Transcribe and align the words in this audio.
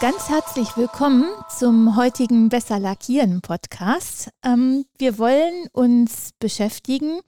Ganz 0.00 0.28
herzlich 0.28 0.76
willkommen 0.76 1.24
zum 1.56 1.96
heutigen 1.96 2.48
Besser 2.48 2.78
Lackieren 2.78 3.40
Podcast. 3.40 4.28
Ähm, 4.44 4.84
wir 4.98 5.18
wollen 5.18 5.68
uns 5.72 6.30
beschäftigen 6.40 7.20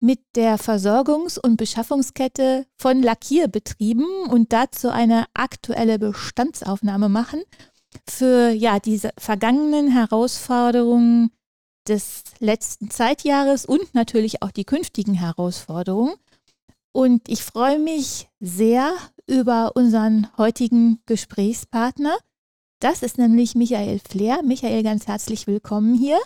mit 0.00 0.20
der 0.34 0.58
Versorgungs- 0.58 1.38
und 1.38 1.56
Beschaffungskette 1.56 2.66
von 2.78 3.02
Lackierbetrieben 3.02 4.06
und 4.28 4.52
dazu 4.52 4.88
eine 4.88 5.26
aktuelle 5.34 5.98
Bestandsaufnahme 5.98 7.10
machen 7.10 7.42
für 8.08 8.50
ja 8.50 8.80
diese 8.80 9.10
vergangenen 9.18 9.88
Herausforderungen 9.88 11.30
des 11.86 12.24
letzten 12.38 12.90
Zeitjahres 12.90 13.66
und 13.66 13.94
natürlich 13.94 14.42
auch 14.42 14.50
die 14.50 14.64
künftigen 14.64 15.14
Herausforderungen. 15.14 16.14
Und 16.92 17.28
ich 17.28 17.44
freue 17.44 17.78
mich 17.78 18.28
sehr 18.40 18.92
über 19.30 19.76
unseren 19.76 20.26
heutigen 20.36 21.00
Gesprächspartner. 21.06 22.18
Das 22.80 23.02
ist 23.02 23.16
nämlich 23.16 23.54
Michael 23.54 24.00
Flair. 24.00 24.42
Michael, 24.42 24.82
ganz 24.82 25.06
herzlich 25.06 25.46
willkommen 25.46 25.94
hier. 25.94 26.18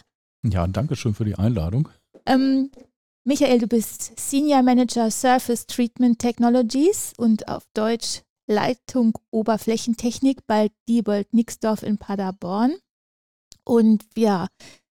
Ja, 0.43 0.67
danke 0.67 0.97
schön 0.97 1.15
für 1.15 1.27
die 1.27 1.35
Einladung. 1.35 1.91
Ähm, 2.25 2.71
Michael, 3.25 3.59
du 3.59 3.67
bist 3.67 4.19
Senior 4.19 4.63
Manager 4.63 5.11
Surface 5.11 5.67
Treatment 5.67 6.19
Technologies 6.19 7.13
und 7.19 7.49
auf 7.49 7.65
Deutsch 7.75 8.23
Leitung 8.47 9.19
Oberflächentechnik 9.31 10.47
bei 10.47 10.71
Diebold 10.89 11.33
Nixdorf 11.35 11.83
in 11.83 11.99
Paderborn. 11.99 12.75
Und 13.65 14.05
ja, 14.17 14.47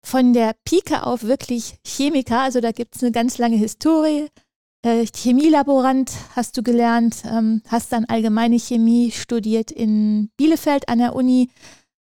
von 0.04 0.32
der 0.32 0.54
Pike 0.64 1.04
auf 1.04 1.24
wirklich 1.24 1.78
Chemiker, 1.84 2.40
also 2.40 2.60
da 2.60 2.70
gibt 2.70 2.94
es 2.94 3.02
eine 3.02 3.12
ganz 3.12 3.38
lange 3.38 3.56
Historie. 3.56 4.28
Äh, 4.86 5.04
Chemielaborant 5.12 6.12
hast 6.36 6.56
du 6.56 6.62
gelernt, 6.62 7.24
ähm, 7.24 7.60
hast 7.66 7.90
dann 7.90 8.04
allgemeine 8.04 8.56
Chemie 8.56 9.10
studiert 9.10 9.72
in 9.72 10.30
Bielefeld 10.36 10.88
an 10.88 10.98
der 10.98 11.16
Uni. 11.16 11.50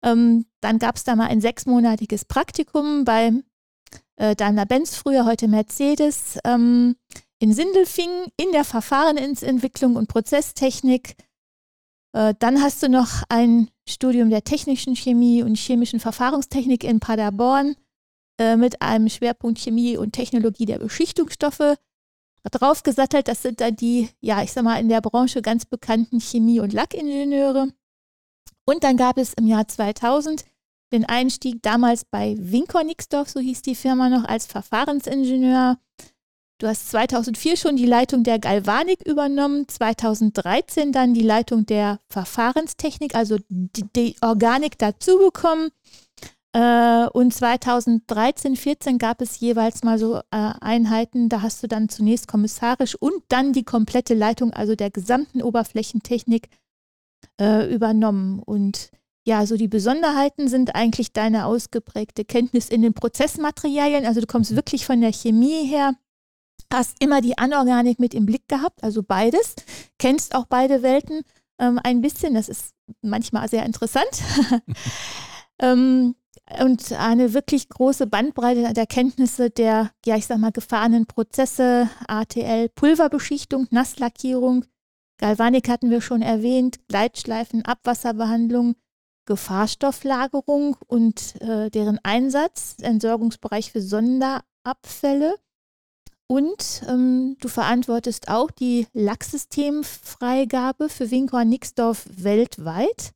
Ähm, 0.03 0.47
dann 0.61 0.79
gab 0.79 0.95
es 0.95 1.03
da 1.03 1.15
mal 1.15 1.27
ein 1.27 1.41
sechsmonatiges 1.41 2.25
Praktikum 2.25 3.05
bei 3.05 3.33
äh, 4.15 4.35
Daimler-Benz, 4.35 4.95
früher 4.95 5.25
heute 5.25 5.47
Mercedes, 5.47 6.39
ähm, 6.43 6.95
in 7.37 7.53
Sindelfingen 7.53 8.29
in 8.35 8.51
der 8.51 8.63
Verfahrensentwicklung 8.63 9.95
und 9.95 10.07
Prozesstechnik. 10.07 11.17
Äh, 12.13 12.33
dann 12.39 12.63
hast 12.63 12.81
du 12.81 12.89
noch 12.89 13.21
ein 13.29 13.69
Studium 13.87 14.31
der 14.31 14.43
technischen 14.43 14.95
Chemie 14.95 15.43
und 15.43 15.55
chemischen 15.55 15.99
Verfahrenstechnik 15.99 16.83
in 16.83 16.99
Paderborn 16.99 17.75
äh, 18.39 18.57
mit 18.57 18.81
einem 18.81 19.07
Schwerpunkt 19.07 19.59
Chemie 19.59 19.97
und 19.97 20.13
Technologie 20.13 20.65
der 20.65 20.79
Beschichtungsstoffe 20.79 21.77
draufgesattelt. 22.49 23.27
Das 23.27 23.41
sind 23.41 23.61
dann 23.61 23.75
die, 23.75 24.09
ja, 24.19 24.41
ich 24.41 24.51
sag 24.51 24.63
mal, 24.63 24.79
in 24.79 24.89
der 24.89 25.01
Branche 25.01 25.41
ganz 25.41 25.65
bekannten 25.65 26.19
Chemie- 26.19 26.59
und 26.59 26.73
Lackingenieure. 26.73 27.69
Und 28.65 28.83
dann 28.83 28.97
gab 28.97 29.17
es 29.17 29.33
im 29.33 29.47
Jahr 29.47 29.67
2000 29.67 30.45
den 30.91 31.05
Einstieg 31.05 31.61
damals 31.61 32.03
bei 32.05 32.35
Winkor 32.37 32.83
Nixdorf, 32.83 33.29
so 33.29 33.39
hieß 33.39 33.61
die 33.61 33.75
Firma 33.75 34.09
noch, 34.09 34.25
als 34.25 34.45
Verfahrensingenieur. 34.45 35.77
Du 36.57 36.67
hast 36.67 36.91
2004 36.91 37.57
schon 37.57 37.75
die 37.75 37.87
Leitung 37.87 38.23
der 38.23 38.37
Galvanik 38.37 39.01
übernommen, 39.01 39.67
2013 39.67 40.91
dann 40.91 41.13
die 41.13 41.23
Leitung 41.23 41.65
der 41.65 41.99
Verfahrenstechnik, 42.09 43.15
also 43.15 43.37
die, 43.49 43.85
die 43.95 44.15
Organik 44.21 44.77
dazu 44.77 45.17
bekommen. 45.17 45.71
Äh, 46.53 47.07
und 47.07 47.33
2013, 47.33 48.55
14 48.55 48.97
gab 48.97 49.21
es 49.21 49.39
jeweils 49.39 49.83
mal 49.83 49.97
so 49.97 50.17
äh, 50.17 50.21
Einheiten, 50.31 51.29
da 51.29 51.41
hast 51.41 51.63
du 51.63 51.67
dann 51.67 51.87
zunächst 51.87 52.27
kommissarisch 52.27 52.95
und 52.95 53.23
dann 53.29 53.53
die 53.53 53.63
komplette 53.63 54.13
Leitung, 54.13 54.51
also 54.51 54.75
der 54.75 54.91
gesamten 54.91 55.41
Oberflächentechnik 55.41 56.49
äh, 57.39 57.73
übernommen. 57.73 58.39
Und 58.39 58.91
ja, 59.25 59.45
so 59.45 59.55
die 59.55 59.69
Besonderheiten 59.69 60.49
sind 60.49 60.75
eigentlich 60.75 61.13
deine 61.13 61.45
ausgeprägte 61.45 62.25
Kenntnis 62.25 62.67
in 62.67 62.81
den 62.81 62.93
Prozessmaterialien. 62.93 64.05
Also 64.05 64.19
du 64.19 64.27
kommst 64.27 64.55
wirklich 64.55 64.85
von 64.85 64.99
der 64.99 65.13
Chemie 65.13 65.65
her, 65.65 65.93
hast 66.73 67.01
immer 67.01 67.21
die 67.21 67.37
Anorganik 67.37 67.99
mit 67.99 68.13
im 68.13 68.25
Blick 68.25 68.47
gehabt, 68.49 68.83
also 68.83 69.03
beides, 69.03 69.55
kennst 69.99 70.35
auch 70.35 70.45
beide 70.47 70.81
Welten 70.83 71.21
ähm, 71.59 71.79
ein 71.81 72.01
bisschen. 72.01 72.33
Das 72.33 72.49
ist 72.49 72.73
manchmal 73.01 73.47
sehr 73.47 73.65
interessant. 73.65 74.09
ähm, 75.59 76.15
und 76.59 76.91
eine 76.93 77.33
wirklich 77.33 77.69
große 77.69 78.07
Bandbreite 78.07 78.73
der 78.73 78.87
Kenntnisse 78.87 79.49
der, 79.49 79.91
ja, 80.05 80.15
ich 80.15 80.27
sag 80.27 80.37
mal, 80.39 80.51
gefahrenen 80.51 81.05
Prozesse, 81.05 81.89
ATL, 82.07 82.69
Pulverbeschichtung, 82.69 83.67
Nasslackierung, 83.71 84.65
Galvanik 85.21 85.69
hatten 85.69 85.91
wir 85.91 86.01
schon 86.01 86.23
erwähnt, 86.23 86.79
Gleitschleifen, 86.87 87.63
Abwasserbehandlung, 87.63 88.75
Gefahrstofflagerung 89.25 90.75
und 90.87 91.39
äh, 91.41 91.69
deren 91.69 91.99
Einsatz, 92.03 92.77
Entsorgungsbereich 92.81 93.71
für 93.71 93.81
Sonderabfälle. 93.81 95.35
Und 96.25 96.81
ähm, 96.87 97.37
du 97.39 97.49
verantwortest 97.49 98.29
auch 98.29 98.49
die 98.49 98.87
Lacksystemfreigabe 98.93 100.89
für 100.89 101.11
Winkhorn 101.11 101.49
Nixdorf 101.49 102.07
weltweit 102.09 103.11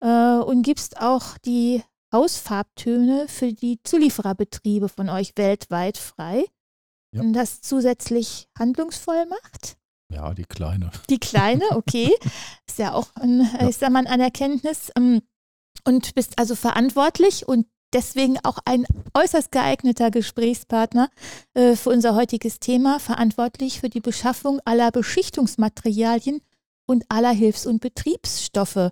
äh, 0.00 0.38
und 0.38 0.62
gibst 0.62 1.00
auch 1.00 1.38
die 1.38 1.82
Hausfarbtöne 2.12 3.26
für 3.28 3.52
die 3.52 3.80
Zuliefererbetriebe 3.82 4.88
von 4.88 5.08
euch 5.08 5.32
weltweit 5.36 5.98
frei. 5.98 6.44
Ja. 7.14 7.22
Und 7.22 7.32
das 7.32 7.60
zusätzlich 7.60 8.48
handlungsvoll 8.58 9.26
macht. 9.26 9.76
Ja, 10.12 10.34
die 10.34 10.44
kleine. 10.44 10.90
Die 11.08 11.18
kleine, 11.18 11.64
okay. 11.70 12.14
Ist 12.68 12.78
ja 12.78 12.92
auch 12.92 13.08
ein, 13.16 13.48
ja. 13.60 13.68
ich 13.68 13.76
sag 13.76 13.90
mal, 13.90 14.06
ein 14.06 14.20
Erkenntnis. 14.20 14.90
Ähm, 14.96 15.22
und 15.84 16.14
bist 16.14 16.38
also 16.38 16.54
verantwortlich 16.54 17.48
und 17.48 17.66
deswegen 17.92 18.38
auch 18.44 18.58
ein 18.64 18.86
äußerst 19.14 19.50
geeigneter 19.50 20.10
Gesprächspartner 20.10 21.10
äh, 21.54 21.76
für 21.76 21.90
unser 21.90 22.14
heutiges 22.14 22.60
Thema, 22.60 22.98
verantwortlich 22.98 23.80
für 23.80 23.88
die 23.88 24.00
Beschaffung 24.00 24.60
aller 24.64 24.90
Beschichtungsmaterialien 24.90 26.40
und 26.86 27.04
aller 27.08 27.32
Hilfs- 27.32 27.66
und 27.66 27.80
Betriebsstoffe 27.80 28.90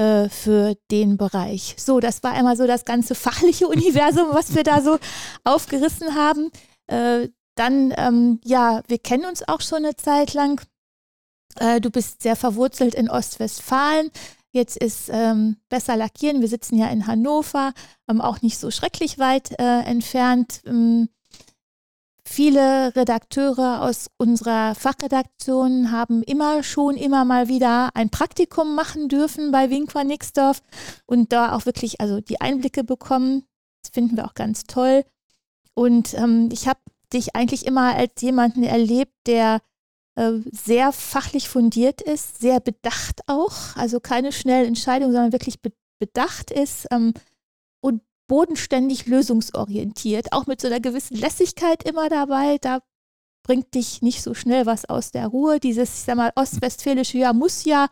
äh, 0.00 0.30
für 0.30 0.76
den 0.90 1.18
Bereich. 1.18 1.74
So, 1.76 2.00
das 2.00 2.22
war 2.22 2.32
einmal 2.32 2.56
so 2.56 2.66
das 2.66 2.86
ganze 2.86 3.14
fachliche 3.14 3.68
Universum, 3.68 4.28
was 4.32 4.54
wir 4.54 4.62
da 4.62 4.80
so 4.80 4.98
aufgerissen 5.44 6.14
haben. 6.14 6.50
Äh, 6.86 7.28
dann, 7.54 7.92
ähm, 7.98 8.40
ja, 8.42 8.82
wir 8.88 8.98
kennen 8.98 9.26
uns 9.26 9.46
auch 9.46 9.60
schon 9.60 9.84
eine 9.84 9.96
Zeit 9.96 10.32
lang. 10.32 10.62
Äh, 11.56 11.82
du 11.82 11.90
bist 11.90 12.22
sehr 12.22 12.34
verwurzelt 12.34 12.94
in 12.94 13.10
Ostwestfalen. 13.10 14.10
Jetzt 14.52 14.78
ist 14.78 15.10
ähm, 15.12 15.58
besser 15.68 15.96
lackieren. 15.96 16.40
Wir 16.40 16.48
sitzen 16.48 16.78
ja 16.78 16.88
in 16.88 17.06
Hannover, 17.06 17.74
ähm, 18.08 18.22
auch 18.22 18.40
nicht 18.40 18.58
so 18.58 18.70
schrecklich 18.70 19.18
weit 19.18 19.52
äh, 19.60 19.82
entfernt. 19.82 20.62
Ähm, 20.64 21.10
Viele 22.32 22.94
Redakteure 22.94 23.82
aus 23.82 24.08
unserer 24.16 24.76
Fachredaktion 24.76 25.90
haben 25.90 26.22
immer 26.22 26.62
schon 26.62 26.96
immer 26.96 27.24
mal 27.24 27.48
wieder 27.48 27.90
ein 27.94 28.08
Praktikum 28.08 28.76
machen 28.76 29.08
dürfen 29.08 29.50
bei 29.50 29.68
Winkwa 29.68 30.04
Nixdorf 30.04 30.62
und 31.06 31.32
da 31.32 31.56
auch 31.56 31.66
wirklich 31.66 32.00
also 32.00 32.20
die 32.20 32.40
Einblicke 32.40 32.84
bekommen. 32.84 33.48
Das 33.82 33.90
finden 33.92 34.16
wir 34.16 34.26
auch 34.26 34.34
ganz 34.34 34.62
toll. 34.62 35.04
Und 35.74 36.14
ähm, 36.14 36.50
ich 36.52 36.68
habe 36.68 36.78
dich 37.12 37.34
eigentlich 37.34 37.66
immer 37.66 37.96
als 37.96 38.12
jemanden 38.20 38.62
erlebt, 38.62 39.12
der 39.26 39.60
äh, 40.14 40.34
sehr 40.52 40.92
fachlich 40.92 41.48
fundiert 41.48 42.00
ist, 42.00 42.40
sehr 42.40 42.60
bedacht 42.60 43.22
auch, 43.26 43.74
also 43.74 43.98
keine 43.98 44.30
schnellen 44.30 44.68
Entscheidungen, 44.68 45.12
sondern 45.12 45.32
wirklich 45.32 45.60
be 45.60 45.72
bedacht 45.98 46.50
ist 46.50 46.86
ähm, 46.92 47.12
bodenständig 48.30 49.06
lösungsorientiert, 49.06 50.32
auch 50.32 50.46
mit 50.46 50.60
so 50.60 50.68
einer 50.68 50.78
gewissen 50.78 51.16
Lässigkeit 51.16 51.82
immer 51.82 52.08
dabei. 52.08 52.58
Da 52.60 52.78
bringt 53.42 53.74
dich 53.74 54.02
nicht 54.02 54.22
so 54.22 54.34
schnell 54.34 54.66
was 54.66 54.84
aus 54.84 55.10
der 55.10 55.26
Ruhe. 55.26 55.58
Dieses, 55.58 55.92
ich 55.92 56.04
sag 56.04 56.14
mal, 56.14 56.30
ostwestfälische 56.36 57.18
Ja 57.18 57.32
muss 57.32 57.64
ja, 57.64 57.88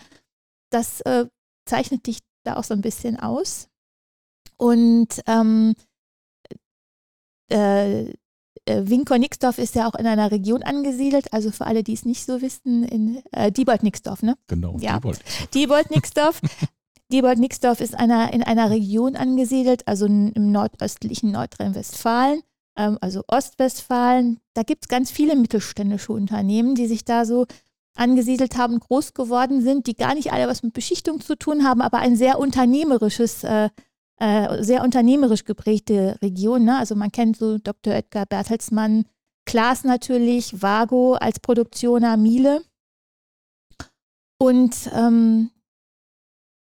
das 0.70 1.00
äh, 1.00 1.26
zeichnet 1.66 2.06
dich 2.06 2.20
da 2.44 2.56
auch 2.56 2.62
so 2.62 2.72
ein 2.72 2.82
bisschen 2.82 3.18
aus. 3.18 3.68
Und 4.56 5.20
ähm, 5.26 5.74
äh, 7.50 8.04
äh 8.04 8.12
Winkor-Nixdorf 8.66 9.58
ist 9.58 9.74
ja 9.74 9.88
auch 9.88 9.96
in 9.96 10.06
einer 10.06 10.30
Region 10.30 10.62
angesiedelt, 10.62 11.32
also 11.32 11.50
für 11.50 11.66
alle, 11.66 11.82
die 11.82 11.94
es 11.94 12.04
nicht 12.04 12.24
so 12.24 12.40
wissen, 12.42 12.84
in 12.84 13.24
äh, 13.32 13.50
Diebold-Nixdorf, 13.50 14.22
ne? 14.22 14.38
Genau, 14.46 14.76
ja. 14.78 15.00
Diebold-Nixdorf. 15.52 16.40
Diebold-Nixdorf 17.12 17.80
ist 17.80 17.94
einer, 17.94 18.32
in 18.32 18.42
einer 18.42 18.70
Region 18.70 19.16
angesiedelt, 19.16 19.86
also 19.88 20.06
im 20.06 20.52
nordöstlichen 20.52 21.32
Nordrhein-Westfalen, 21.32 22.42
ähm, 22.76 22.98
also 23.00 23.22
Ostwestfalen. 23.28 24.40
Da 24.54 24.62
gibt 24.62 24.84
es 24.84 24.88
ganz 24.88 25.10
viele 25.10 25.34
mittelständische 25.34 26.12
Unternehmen, 26.12 26.74
die 26.74 26.86
sich 26.86 27.04
da 27.04 27.24
so 27.24 27.46
angesiedelt 27.94 28.56
haben, 28.56 28.78
groß 28.78 29.14
geworden 29.14 29.62
sind, 29.62 29.86
die 29.86 29.94
gar 29.94 30.14
nicht 30.14 30.32
alle 30.32 30.48
was 30.48 30.62
mit 30.62 30.72
Beschichtung 30.72 31.20
zu 31.20 31.36
tun 31.36 31.64
haben, 31.64 31.80
aber 31.80 31.98
ein 31.98 32.16
sehr 32.16 32.38
unternehmerisches, 32.38 33.42
äh, 33.42 33.70
äh, 34.18 34.62
sehr 34.62 34.84
unternehmerisch 34.84 35.44
geprägte 35.44 36.18
Region. 36.22 36.64
Ne? 36.64 36.78
Also 36.78 36.94
man 36.94 37.10
kennt 37.10 37.36
so 37.36 37.58
Dr. 37.58 37.94
Edgar 37.94 38.26
Bertelsmann, 38.26 39.04
Klaas 39.46 39.82
natürlich, 39.82 40.62
Vago 40.62 41.14
als 41.14 41.40
Produktioner, 41.40 42.16
Miele. 42.16 42.62
Und 44.38 44.76
ähm, 44.92 45.50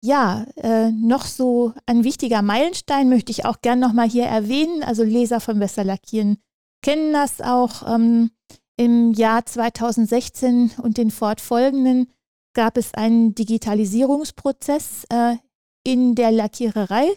ja, 0.03 0.45
äh, 0.57 0.91
noch 0.91 1.25
so 1.25 1.71
ein 1.85 2.03
wichtiger 2.03 2.41
Meilenstein 2.41 3.07
möchte 3.07 3.31
ich 3.31 3.45
auch 3.45 3.61
gern 3.61 3.79
nochmal 3.79 4.09
hier 4.09 4.25
erwähnen. 4.25 4.83
Also 4.83 5.01
Leser 5.01 5.39
von 5.39 5.59
Besser 5.59 5.85
Lackieren 5.85 6.39
kennen 6.81 7.13
das 7.13 7.39
auch. 7.39 7.87
Ähm, 7.87 8.31
Im 8.75 9.13
Jahr 9.13 9.45
2016 9.45 10.73
und 10.81 10.97
den 10.97 11.09
fortfolgenden 11.09 12.11
gab 12.53 12.77
es 12.77 12.93
einen 12.93 13.33
Digitalisierungsprozess 13.33 15.05
äh, 15.09 15.37
in 15.85 16.15
der 16.15 16.31
Lackiererei, 16.31 17.07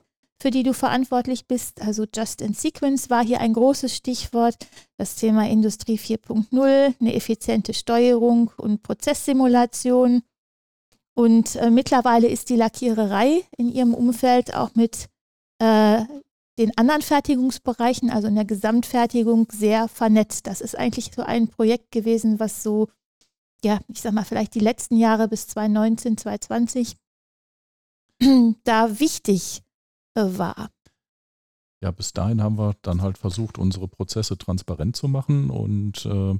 für 0.41 0.53
die 0.53 0.63
du 0.63 0.73
verantwortlich 0.73 1.49
bist. 1.49 1.83
Also 1.83 2.05
Just 2.15 2.41
in 2.41 2.55
Sequence 2.55 3.11
war 3.11 3.25
hier 3.25 3.41
ein 3.41 3.53
großes 3.53 3.97
Stichwort. 3.97 4.65
Das 4.97 5.17
Thema 5.17 5.49
Industrie 5.49 5.99
4.0, 5.99 6.95
eine 7.01 7.15
effiziente 7.15 7.75
Steuerung 7.75 8.53
und 8.57 8.85
Prozesssimulation. 8.85 10.23
Und 11.17 11.57
äh, 11.57 11.71
mittlerweile 11.71 12.29
ist 12.29 12.51
die 12.51 12.57
Lackiererei 12.57 13.43
in 13.57 13.73
ihrem 13.73 13.95
Umfeld 13.95 14.55
auch 14.55 14.75
mit 14.75 15.09
äh, 15.59 16.05
den 16.59 16.77
anderen 16.77 17.01
Fertigungsbereichen, 17.01 18.11
also 18.11 18.29
in 18.29 18.35
der 18.35 18.45
Gesamtfertigung, 18.45 19.49
sehr 19.51 19.89
vernetzt. 19.89 20.47
Das 20.47 20.61
ist 20.61 20.77
eigentlich 20.77 21.13
so 21.15 21.23
ein 21.23 21.49
Projekt 21.49 21.91
gewesen, 21.91 22.39
was 22.39 22.63
so, 22.63 22.89
ja, 23.65 23.81
ich 23.89 24.03
sag 24.03 24.13
mal, 24.13 24.27
vielleicht 24.27 24.55
die 24.55 24.61
letzten 24.61 24.99
Jahre 24.99 25.27
bis 25.27 25.47
2019, 25.49 26.19
2020 26.19 26.97
da 28.65 29.01
wichtig 29.01 29.63
äh, 30.17 30.21
war. 30.21 30.71
Ja, 31.83 31.93
bis 31.93 32.13
dahin 32.13 32.43
haben 32.43 32.59
wir 32.59 32.75
dann 32.83 33.01
halt 33.01 33.17
versucht, 33.17 33.57
unsere 33.57 33.89
Prozesse 33.89 34.37
transparent 34.37 34.97
zu 34.97 35.09
machen 35.09 35.49
und 35.49 36.05
äh, 36.05 36.39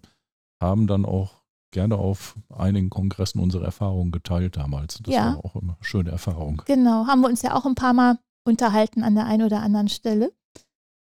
haben 0.61 0.87
dann 0.87 1.07
auch 1.07 1.46
gerne 1.77 1.97
auf 1.99 2.37
einigen 2.49 2.89
Kongressen 2.89 3.39
unsere 3.39 3.67
Erfahrungen 3.67 4.11
geteilt 4.11 4.57
damals. 4.57 4.99
Das 5.03 5.15
ja. 5.15 5.35
war 5.35 5.45
auch 5.45 5.57
eine 5.57 5.77
schöne 5.83 6.11
Erfahrung. 6.11 6.63
Genau, 6.65 7.07
haben 7.07 7.21
wir 7.21 7.29
uns 7.29 7.43
ja 7.43 7.55
auch 7.55 7.67
ein 7.67 7.75
paar 7.75 7.93
Mal 7.93 8.19
unterhalten 8.45 9.03
an 9.03 9.15
der 9.15 9.27
einen 9.27 9.43
oder 9.43 9.61
anderen 9.61 9.89
Stelle. 9.89 10.33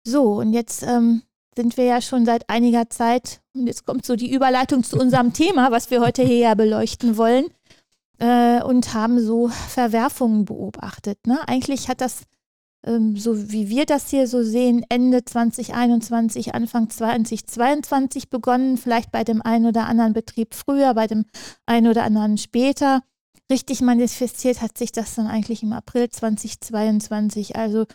So, 0.04 0.40
und 0.40 0.52
jetzt 0.52 0.82
ähm, 0.82 1.22
sind 1.54 1.76
wir 1.76 1.84
ja 1.84 2.00
schon 2.00 2.26
seit 2.26 2.50
einiger 2.50 2.90
Zeit, 2.90 3.40
und 3.54 3.68
jetzt 3.68 3.86
kommt 3.86 4.04
so 4.04 4.16
die 4.16 4.32
Überleitung 4.32 4.82
zu 4.82 4.98
unserem 4.98 5.32
Thema, 5.42 5.70
was 5.70 5.92
wir 5.92 6.00
heute 6.00 6.24
hier 6.24 6.38
ja 6.38 6.54
beleuchten 6.54 7.16
wollen, 7.16 7.46
äh, 8.18 8.60
und 8.60 8.94
haben 8.94 9.20
so 9.20 9.46
Verwerfungen 9.46 10.44
beobachtet. 10.44 11.24
Ne? 11.24 11.38
Eigentlich 11.46 11.88
hat 11.88 12.00
das, 12.00 12.22
so 13.14 13.50
wie 13.50 13.68
wir 13.68 13.86
das 13.86 14.08
hier 14.08 14.26
so 14.26 14.42
sehen, 14.42 14.84
Ende 14.88 15.24
2021, 15.24 16.54
Anfang 16.54 16.88
2022 16.88 18.30
begonnen, 18.30 18.78
vielleicht 18.78 19.12
bei 19.12 19.24
dem 19.24 19.42
einen 19.42 19.66
oder 19.66 19.86
anderen 19.86 20.12
Betrieb 20.12 20.54
früher, 20.54 20.94
bei 20.94 21.06
dem 21.06 21.26
einen 21.66 21.88
oder 21.88 22.04
anderen 22.04 22.38
später 22.38 23.02
richtig 23.50 23.80
manifestiert 23.80 24.60
hat 24.60 24.76
sich 24.76 24.92
das 24.92 25.14
dann 25.14 25.26
eigentlich 25.26 25.62
im 25.62 25.72
April 25.72 26.08
2022. 26.08 27.56
Also 27.56 27.86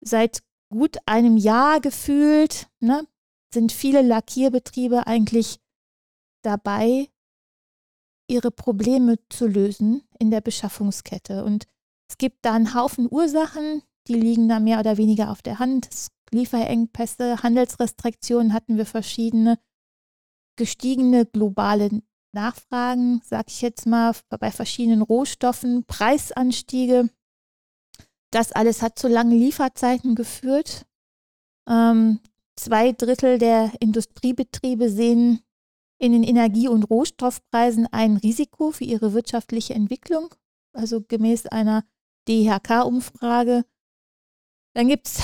seit 0.00 0.42
gut 0.70 0.96
einem 1.06 1.36
Jahr 1.36 1.80
gefühlt 1.80 2.68
ne, 2.80 3.06
sind 3.52 3.72
viele 3.72 4.02
Lackierbetriebe 4.02 5.06
eigentlich 5.06 5.58
dabei, 6.42 7.08
ihre 8.30 8.50
Probleme 8.50 9.18
zu 9.30 9.46
lösen 9.46 10.02
in 10.18 10.30
der 10.30 10.40
Beschaffungskette. 10.40 11.44
Und 11.44 11.66
es 12.10 12.18
gibt 12.18 12.44
da 12.44 12.54
einen 12.54 12.74
Haufen 12.74 13.08
Ursachen, 13.10 13.82
die 14.08 14.14
liegen 14.14 14.48
da 14.48 14.60
mehr 14.60 14.80
oder 14.80 14.96
weniger 14.96 15.30
auf 15.30 15.42
der 15.42 15.58
Hand. 15.58 15.88
Lieferengpässe, 16.30 17.42
Handelsrestriktionen 17.42 18.52
hatten 18.52 18.76
wir 18.76 18.86
verschiedene, 18.86 19.58
gestiegene 20.56 21.26
globale 21.26 22.02
Nachfragen, 22.32 23.20
sage 23.24 23.46
ich 23.48 23.62
jetzt 23.62 23.86
mal, 23.86 24.12
bei 24.28 24.50
verschiedenen 24.50 25.02
Rohstoffen, 25.02 25.84
Preisanstiege. 25.84 27.08
Das 28.30 28.52
alles 28.52 28.82
hat 28.82 28.98
zu 28.98 29.08
langen 29.08 29.38
Lieferzeiten 29.38 30.14
geführt. 30.14 30.86
Ähm, 31.68 32.20
zwei 32.56 32.92
Drittel 32.92 33.38
der 33.38 33.72
Industriebetriebe 33.80 34.90
sehen 34.90 35.40
in 35.98 36.12
den 36.12 36.22
Energie- 36.22 36.68
und 36.68 36.84
Rohstoffpreisen 36.84 37.86
ein 37.90 38.16
Risiko 38.16 38.70
für 38.70 38.84
ihre 38.84 39.12
wirtschaftliche 39.14 39.74
Entwicklung, 39.74 40.34
also 40.72 41.02
gemäß 41.02 41.46
einer 41.46 41.84
DHK-Umfrage. 42.28 43.64
Dann 44.74 44.88
gibt 44.88 45.06
es 45.06 45.20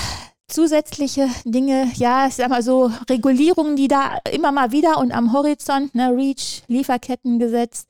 zusätzliche 0.47 1.29
Dinge, 1.43 1.91
ja, 1.95 2.27
ich 2.27 2.35
sag 2.35 2.49
mal 2.49 2.61
so, 2.61 2.91
Regulierungen, 3.09 3.75
die 3.75 3.87
da 3.87 4.17
immer 4.31 4.51
mal 4.51 4.71
wieder 4.71 4.97
und 4.99 5.11
am 5.11 5.33
Horizont, 5.33 5.95
ne, 5.95 6.11
REACH, 6.11 6.63
Lieferkettengesetz, 6.67 7.87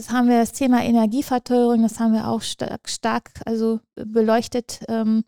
das 0.00 0.10
haben 0.10 0.28
wir, 0.28 0.40
das 0.40 0.52
Thema 0.52 0.82
Energieverteuerung, 0.82 1.82
das 1.82 2.00
haben 2.00 2.14
wir 2.14 2.28
auch 2.28 2.40
stark, 2.40 2.88
stark 2.88 3.32
also 3.44 3.80
beleuchtet. 3.94 4.80
Ähm, 4.88 5.24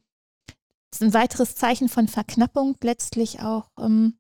das 0.91 1.01
ist 1.01 1.03
ein 1.03 1.13
weiteres 1.13 1.57
Zeichen 1.57 1.91
von 1.91 2.09
Verknappung 2.09 2.77
letztlich 2.83 3.41
auch. 3.41 3.69
Ähm, 3.79 4.15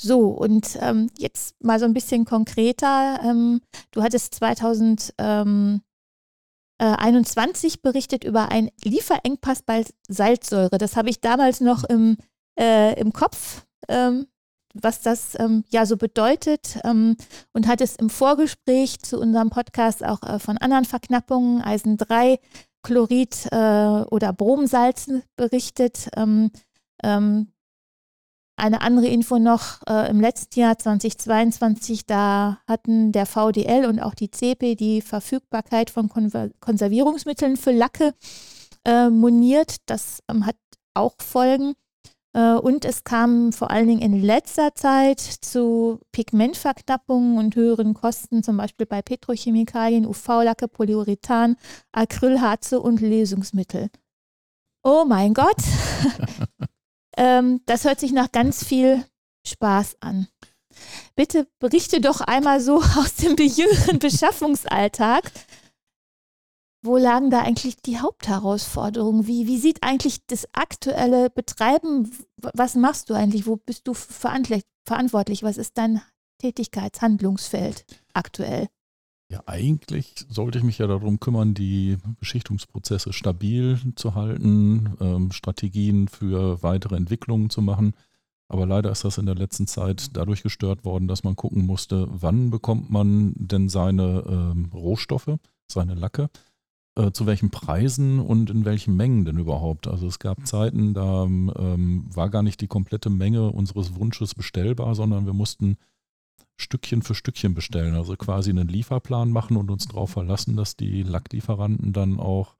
so, 0.00 0.30
und 0.30 0.76
ähm, 0.80 1.10
jetzt 1.16 1.54
mal 1.62 1.78
so 1.78 1.84
ein 1.84 1.94
bisschen 1.94 2.24
konkreter. 2.24 3.20
Ähm, 3.22 3.60
du 3.92 4.02
hattest 4.02 4.34
2000, 4.34 5.14
ähm, 5.18 5.80
21 6.78 7.74
äh, 7.74 7.78
berichtet 7.82 8.24
über 8.24 8.50
einen 8.50 8.70
Lieferengpass 8.84 9.62
bei 9.62 9.84
Salzsäure. 10.08 10.78
Das 10.78 10.96
habe 10.96 11.10
ich 11.10 11.20
damals 11.20 11.60
noch 11.60 11.84
im, 11.84 12.16
äh, 12.58 12.98
im 13.00 13.12
Kopf, 13.12 13.64
ähm, 13.88 14.26
was 14.74 15.00
das 15.00 15.38
ähm, 15.38 15.64
ja 15.70 15.86
so 15.86 15.96
bedeutet 15.96 16.78
ähm, 16.84 17.16
und 17.52 17.66
hat 17.66 17.80
es 17.80 17.96
im 17.96 18.10
Vorgespräch 18.10 19.00
zu 19.00 19.18
unserem 19.18 19.50
Podcast 19.50 20.04
auch 20.04 20.22
äh, 20.22 20.38
von 20.38 20.58
anderen 20.58 20.84
Verknappungen, 20.84 21.62
Eisen 21.62 21.96
3, 21.96 22.38
Chlorid 22.82 23.48
äh, 23.50 23.56
oder 24.10 24.32
Bromsalzen 24.32 25.22
berichtet. 25.36 26.08
Eine 28.58 28.80
andere 28.80 29.06
Info 29.06 29.38
noch, 29.38 29.82
äh, 29.86 30.08
im 30.10 30.18
letzten 30.18 30.60
Jahr 30.60 30.78
2022, 30.78 32.06
da 32.06 32.58
hatten 32.66 33.12
der 33.12 33.26
VDL 33.26 33.84
und 33.84 34.00
auch 34.00 34.14
die 34.14 34.30
CP 34.30 34.76
die 34.76 35.02
Verfügbarkeit 35.02 35.90
von 35.90 36.08
Konver 36.08 36.48
Konservierungsmitteln 36.60 37.58
für 37.58 37.72
Lacke 37.72 38.14
äh, 38.86 39.10
moniert. 39.10 39.76
Das 39.84 40.20
ähm, 40.30 40.46
hat 40.46 40.56
auch 40.94 41.16
Folgen. 41.20 41.74
Äh, 42.32 42.54
und 42.54 42.86
es 42.86 43.04
kam 43.04 43.52
vor 43.52 43.70
allen 43.70 43.88
Dingen 43.88 44.00
in 44.00 44.22
letzter 44.22 44.74
Zeit 44.74 45.20
zu 45.20 46.00
Pigmentverknappungen 46.12 47.36
und 47.36 47.56
höheren 47.56 47.92
Kosten, 47.92 48.42
zum 48.42 48.56
Beispiel 48.56 48.86
bei 48.86 49.02
Petrochemikalien, 49.02 50.06
UV-Lacke, 50.06 50.68
Polyurethan, 50.68 51.56
Acrylharze 51.92 52.80
und 52.80 53.02
Lösungsmittel. 53.02 53.90
Oh 54.82 55.04
mein 55.06 55.34
Gott! 55.34 55.56
Ähm, 57.16 57.60
das 57.66 57.84
hört 57.84 58.00
sich 58.00 58.12
nach 58.12 58.30
ganz 58.30 58.64
viel 58.64 59.04
Spaß 59.46 59.96
an. 60.00 60.28
Bitte 61.14 61.48
berichte 61.58 62.00
doch 62.00 62.20
einmal 62.20 62.60
so 62.60 62.76
aus 62.96 63.16
dem 63.16 63.36
jüngeren 63.36 63.98
Beschaffungsalltag. 63.98 65.30
Wo 66.82 66.96
lagen 66.96 67.30
da 67.30 67.40
eigentlich 67.40 67.76
die 67.82 67.98
Hauptherausforderungen? 67.98 69.26
Wie, 69.26 69.46
wie 69.46 69.58
sieht 69.58 69.82
eigentlich 69.82 70.24
das 70.26 70.46
aktuelle 70.52 71.30
Betreiben? 71.30 72.10
Was 72.36 72.76
machst 72.76 73.10
du 73.10 73.14
eigentlich? 73.14 73.46
Wo 73.46 73.56
bist 73.56 73.88
du 73.88 73.94
verantwortlich? 73.94 75.42
Was 75.42 75.56
ist 75.56 75.76
dein 75.78 76.02
Tätigkeitshandlungsfeld 76.38 77.86
aktuell? 78.12 78.68
Ja, 79.28 79.42
eigentlich 79.46 80.14
sollte 80.28 80.58
ich 80.58 80.64
mich 80.64 80.78
ja 80.78 80.86
darum 80.86 81.18
kümmern, 81.18 81.52
die 81.52 81.96
Beschichtungsprozesse 82.20 83.12
stabil 83.12 83.80
zu 83.96 84.14
halten, 84.14 84.96
ähm, 85.00 85.32
Strategien 85.32 86.06
für 86.06 86.62
weitere 86.62 86.94
Entwicklungen 86.94 87.50
zu 87.50 87.60
machen. 87.60 87.94
Aber 88.48 88.66
leider 88.66 88.92
ist 88.92 89.04
das 89.04 89.18
in 89.18 89.26
der 89.26 89.34
letzten 89.34 89.66
Zeit 89.66 90.16
dadurch 90.16 90.44
gestört 90.44 90.84
worden, 90.84 91.08
dass 91.08 91.24
man 91.24 91.34
gucken 91.34 91.66
musste, 91.66 92.06
wann 92.08 92.50
bekommt 92.50 92.88
man 92.90 93.32
denn 93.34 93.68
seine 93.68 94.22
ähm, 94.28 94.70
Rohstoffe, 94.72 95.36
seine 95.66 95.94
Lacke, 95.94 96.30
äh, 96.94 97.10
zu 97.10 97.26
welchen 97.26 97.50
Preisen 97.50 98.20
und 98.20 98.50
in 98.50 98.64
welchen 98.64 98.94
Mengen 98.94 99.24
denn 99.24 99.38
überhaupt. 99.38 99.88
Also 99.88 100.06
es 100.06 100.20
gab 100.20 100.46
Zeiten, 100.46 100.94
da 100.94 101.24
ähm, 101.24 102.06
war 102.14 102.30
gar 102.30 102.44
nicht 102.44 102.60
die 102.60 102.68
komplette 102.68 103.10
Menge 103.10 103.50
unseres 103.50 103.96
Wunsches 103.96 104.36
bestellbar, 104.36 104.94
sondern 104.94 105.26
wir 105.26 105.34
mussten 105.34 105.78
Stückchen 106.56 107.02
für 107.02 107.14
Stückchen 107.14 107.54
bestellen. 107.54 107.94
Also 107.94 108.16
quasi 108.16 108.50
einen 108.50 108.68
Lieferplan 108.68 109.30
machen 109.30 109.56
und 109.56 109.70
uns 109.70 109.86
darauf 109.86 110.10
verlassen, 110.10 110.56
dass 110.56 110.76
die 110.76 111.02
Lacklieferanten 111.02 111.92
dann 111.92 112.18
auch 112.18 112.56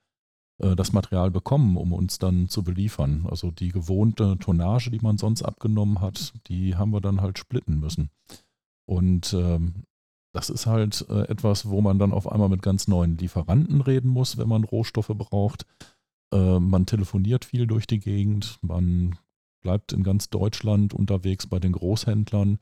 äh, 0.59 0.77
das 0.77 0.93
Material 0.93 1.31
bekommen, 1.31 1.77
um 1.77 1.93
uns 1.93 2.19
dann 2.19 2.49
zu 2.49 2.63
beliefern. 2.63 3.27
Also 3.31 3.51
die 3.51 3.69
gewohnte 3.69 4.39
Tonnage, 4.39 4.91
die 4.91 5.01
man 5.01 5.19
sonst 5.19 5.43
abgenommen 5.43 6.01
hat, 6.01 6.35
die 6.49 6.77
haben 6.77 6.93
wir 6.93 7.01
dann 7.01 7.21
halt 7.21 7.39
splitten 7.39 7.81
müssen. 7.81 8.11
Und 8.87 9.33
ähm, 9.35 9.85
das 10.33 10.51
ist 10.51 10.67
halt 10.67 11.07
äh, 11.09 11.23
etwas, 11.29 11.69
wo 11.69 11.81
man 11.81 11.99
dann 11.99 12.13
auf 12.13 12.31
einmal 12.31 12.51
mit 12.51 12.63
ganz 12.63 12.89
neuen 12.89 13.17
Lieferanten 13.17 13.81
reden 13.81 14.11
muss, 14.11 14.37
wenn 14.37 14.49
man 14.49 14.65
Rohstoffe 14.65 15.13
braucht. 15.15 15.67
Äh, 16.33 16.61
man 16.61 16.87
telefoniert 16.87 17.47
viel 17.47 17.67
durch 17.67 17.87
die 17.87 17.99
Gegend, 17.99 18.59
man 18.61 19.19
bleibt 19.63 19.93
in 19.93 20.03
ganz 20.03 20.31
Deutschland 20.31 20.95
unterwegs 20.95 21.47
bei 21.47 21.59
den 21.59 21.73
Großhändlern 21.73 22.59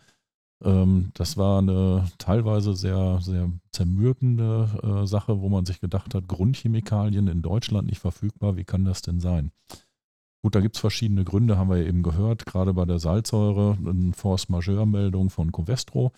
das 0.65 1.37
war 1.37 1.59
eine 1.59 2.07
teilweise 2.17 2.75
sehr, 2.75 3.19
sehr 3.21 3.51
zermürbende 3.73 4.69
äh, 4.83 5.07
Sache, 5.07 5.43
wo 5.43 5.51
man 5.51 5.67
sich 5.67 5.81
gedacht 5.81 6.15
hat, 6.15 6.27
Grundchemikalien 6.27 7.29
in 7.29 7.43
Deutschland 7.43 7.89
nicht 7.89 7.99
verfügbar, 7.99 8.57
wie 8.57 8.65
kann 8.65 8.87
das 8.87 9.03
denn 9.03 9.21
sein? 9.21 9.53
Gut, 10.43 10.55
da 10.55 10.61
gibt 10.61 10.77
es 10.77 10.81
verschiedene 10.81 11.25
Gründe, 11.25 11.59
haben 11.59 11.71
wir 11.71 11.87
eben 11.87 12.03
gehört, 12.03 12.47
gerade 12.47 12.73
bei 12.73 12.87
der 12.87 12.99
Salzsäure, 12.99 13.77
eine 13.85 14.13
Force-Majeure-Meldung 14.15 15.29
von 15.29 15.53
Covestro, 15.53 16.13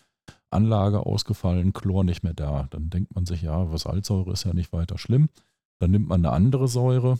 Anlage 0.50 1.00
ausgefallen, 1.00 1.72
Chlor 1.72 2.04
nicht 2.04 2.22
mehr 2.22 2.34
da. 2.34 2.68
Dann 2.70 2.90
denkt 2.90 3.14
man 3.14 3.26
sich, 3.26 3.42
ja, 3.42 3.72
was 3.72 3.82
Salzsäure 3.82 4.32
ist 4.32 4.44
ja 4.44 4.54
nicht 4.54 4.72
weiter 4.72 4.98
schlimm. 4.98 5.28
Dann 5.80 5.90
nimmt 5.90 6.08
man 6.08 6.24
eine 6.24 6.34
andere 6.34 6.68
Säure, 6.68 7.18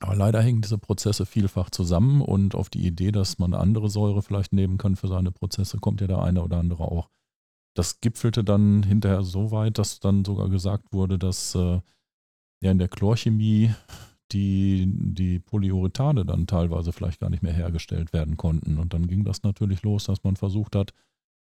aber 0.00 0.14
leider 0.14 0.42
hängen 0.42 0.62
diese 0.62 0.78
Prozesse 0.78 1.26
vielfach 1.26 1.70
zusammen 1.70 2.20
und 2.20 2.54
auf 2.54 2.70
die 2.70 2.86
Idee, 2.86 3.12
dass 3.12 3.38
man 3.38 3.54
andere 3.54 3.88
Säure 3.88 4.22
vielleicht 4.22 4.52
nehmen 4.52 4.78
kann 4.78 4.96
für 4.96 5.08
seine 5.08 5.32
Prozesse, 5.32 5.78
kommt 5.78 6.00
ja 6.00 6.06
der 6.06 6.22
eine 6.22 6.42
oder 6.42 6.58
andere 6.58 6.84
auch. 6.84 7.08
Das 7.74 8.00
gipfelte 8.00 8.44
dann 8.44 8.82
hinterher 8.82 9.22
so 9.22 9.50
weit, 9.50 9.78
dass 9.78 10.00
dann 10.00 10.24
sogar 10.24 10.48
gesagt 10.48 10.92
wurde, 10.92 11.18
dass 11.18 11.54
äh, 11.54 11.80
ja 12.60 12.70
in 12.70 12.78
der 12.78 12.88
Chlorchemie 12.88 13.72
die, 14.32 14.84
die 14.86 15.38
Polyurethane 15.38 16.24
dann 16.24 16.46
teilweise 16.46 16.92
vielleicht 16.92 17.20
gar 17.20 17.30
nicht 17.30 17.42
mehr 17.42 17.52
hergestellt 17.52 18.12
werden 18.12 18.36
konnten. 18.36 18.78
Und 18.78 18.92
dann 18.94 19.06
ging 19.06 19.24
das 19.24 19.42
natürlich 19.42 19.82
los, 19.82 20.04
dass 20.04 20.24
man 20.24 20.36
versucht 20.36 20.76
hat, 20.76 20.92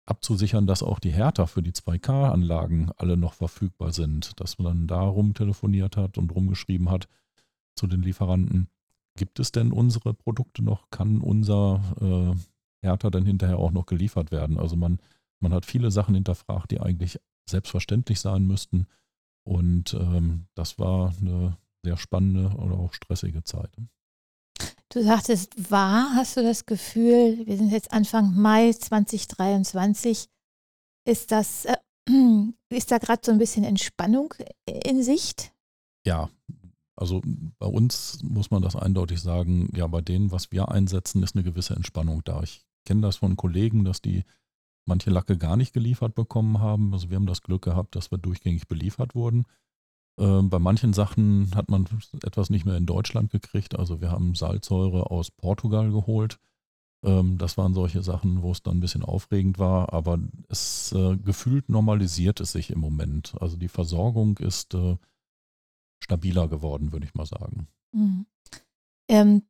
abzusichern, 0.06 0.66
dass 0.66 0.82
auch 0.82 0.98
die 0.98 1.10
Härter 1.10 1.46
für 1.46 1.62
die 1.62 1.72
2K-Anlagen 1.72 2.90
alle 2.96 3.16
noch 3.16 3.34
verfügbar 3.34 3.92
sind. 3.92 4.38
Dass 4.40 4.58
man 4.58 4.66
dann 4.66 4.86
da 4.86 5.02
rumtelefoniert 5.02 5.96
hat 5.96 6.18
und 6.18 6.34
rumgeschrieben 6.34 6.90
hat, 6.90 7.08
zu 7.78 7.86
den 7.86 8.02
Lieferanten. 8.02 8.68
Gibt 9.16 9.40
es 9.40 9.50
denn 9.52 9.72
unsere 9.72 10.14
Produkte 10.14 10.62
noch? 10.62 10.90
Kann 10.90 11.20
unser 11.20 11.80
äh, 12.00 12.86
Härter 12.86 13.10
denn 13.10 13.24
hinterher 13.24 13.58
auch 13.58 13.72
noch 13.72 13.86
geliefert 13.86 14.30
werden? 14.30 14.58
Also 14.58 14.76
man, 14.76 14.98
man 15.40 15.52
hat 15.52 15.64
viele 15.64 15.90
Sachen 15.90 16.14
hinterfragt, 16.14 16.70
die 16.70 16.80
eigentlich 16.80 17.18
selbstverständlich 17.48 18.20
sein 18.20 18.46
müssten. 18.46 18.86
Und 19.44 19.94
ähm, 19.94 20.46
das 20.54 20.78
war 20.78 21.14
eine 21.20 21.56
sehr 21.82 21.96
spannende 21.96 22.54
oder 22.58 22.78
auch 22.78 22.92
stressige 22.92 23.42
Zeit. 23.44 23.70
Du 24.90 25.02
sagtest, 25.02 25.70
war, 25.70 26.14
hast 26.14 26.36
du 26.36 26.42
das 26.42 26.66
Gefühl, 26.66 27.46
wir 27.46 27.56
sind 27.56 27.70
jetzt 27.70 27.92
Anfang 27.92 28.34
Mai 28.34 28.72
2023, 28.72 30.28
ist 31.06 31.30
das, 31.30 31.64
äh, 31.66 31.76
ist 32.70 32.90
da 32.90 32.98
gerade 32.98 33.22
so 33.24 33.32
ein 33.32 33.38
bisschen 33.38 33.64
Entspannung 33.64 34.34
in 34.66 35.02
Sicht? 35.02 35.52
Ja, 36.06 36.30
also 36.98 37.22
bei 37.58 37.66
uns 37.66 38.18
muss 38.22 38.50
man 38.50 38.60
das 38.60 38.74
eindeutig 38.74 39.20
sagen, 39.20 39.70
ja, 39.74 39.86
bei 39.86 40.00
denen, 40.00 40.32
was 40.32 40.50
wir 40.50 40.68
einsetzen, 40.68 41.22
ist 41.22 41.36
eine 41.36 41.44
gewisse 41.44 41.76
Entspannung 41.76 42.22
da. 42.24 42.42
Ich 42.42 42.64
kenne 42.84 43.02
das 43.02 43.16
von 43.16 43.36
Kollegen, 43.36 43.84
dass 43.84 44.02
die 44.02 44.24
manche 44.84 45.10
Lacke 45.10 45.38
gar 45.38 45.56
nicht 45.56 45.72
geliefert 45.72 46.16
bekommen 46.16 46.58
haben. 46.58 46.92
Also 46.92 47.08
wir 47.08 47.16
haben 47.16 47.26
das 47.26 47.42
Glück 47.42 47.62
gehabt, 47.62 47.94
dass 47.94 48.10
wir 48.10 48.18
durchgängig 48.18 48.66
beliefert 48.66 49.14
wurden. 49.14 49.44
Ähm, 50.18 50.50
bei 50.50 50.58
manchen 50.58 50.92
Sachen 50.92 51.54
hat 51.54 51.70
man 51.70 51.86
etwas 52.24 52.50
nicht 52.50 52.64
mehr 52.64 52.76
in 52.76 52.86
Deutschland 52.86 53.30
gekriegt. 53.30 53.78
Also 53.78 54.00
wir 54.00 54.10
haben 54.10 54.34
Salzsäure 54.34 55.10
aus 55.10 55.30
Portugal 55.30 55.92
geholt. 55.92 56.40
Ähm, 57.04 57.38
das 57.38 57.56
waren 57.56 57.74
solche 57.74 58.02
Sachen, 58.02 58.42
wo 58.42 58.50
es 58.50 58.62
dann 58.62 58.78
ein 58.78 58.80
bisschen 58.80 59.04
aufregend 59.04 59.60
war, 59.60 59.92
aber 59.92 60.18
es 60.48 60.90
äh, 60.92 61.16
gefühlt 61.16 61.68
normalisiert 61.68 62.40
es 62.40 62.50
sich 62.50 62.70
im 62.70 62.80
Moment. 62.80 63.34
Also 63.40 63.56
die 63.56 63.68
Versorgung 63.68 64.38
ist 64.38 64.74
äh, 64.74 64.96
stabiler 66.00 66.48
geworden, 66.48 66.92
würde 66.92 67.06
ich 67.06 67.14
mal 67.14 67.26
sagen. 67.26 67.68
Mhm. 67.92 68.26
Ähm, 69.08 69.42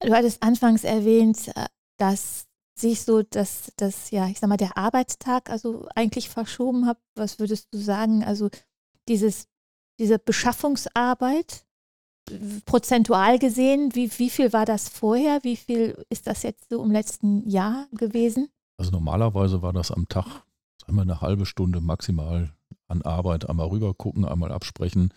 du 0.00 0.12
hattest 0.12 0.42
anfangs 0.42 0.84
erwähnt, 0.84 1.48
äh, 1.54 1.66
dass 1.98 2.46
sich 2.76 3.02
so 3.02 3.22
dass 3.22 3.72
das, 3.76 4.10
ja, 4.10 4.26
ich 4.28 4.40
sag 4.40 4.48
mal, 4.48 4.56
der 4.56 4.76
Arbeitstag 4.76 5.48
also 5.50 5.88
eigentlich 5.94 6.28
verschoben 6.28 6.86
hat. 6.86 6.98
Was 7.14 7.38
würdest 7.38 7.68
du 7.72 7.78
sagen? 7.78 8.24
Also 8.24 8.50
dieses, 9.08 9.46
diese 9.98 10.18
Beschaffungsarbeit, 10.18 11.64
prozentual 12.64 13.38
gesehen, 13.38 13.94
wie, 13.94 14.10
wie 14.18 14.30
viel 14.30 14.52
war 14.52 14.64
das 14.64 14.88
vorher? 14.88 15.40
Wie 15.42 15.56
viel 15.56 16.04
ist 16.08 16.26
das 16.26 16.42
jetzt 16.42 16.70
so 16.70 16.82
im 16.82 16.90
letzten 16.90 17.48
Jahr 17.48 17.86
gewesen? 17.92 18.48
Also 18.78 18.90
normalerweise 18.90 19.62
war 19.62 19.72
das 19.72 19.90
am 19.90 20.08
Tag, 20.08 20.42
sagen 20.80 20.96
wir, 20.96 21.02
eine 21.02 21.20
halbe 21.20 21.46
Stunde 21.46 21.80
maximal 21.80 22.54
an 22.88 23.02
Arbeit, 23.02 23.48
einmal 23.48 23.68
rüber 23.68 23.94
gucken, 23.94 24.24
einmal 24.24 24.52
absprechen, 24.52 25.12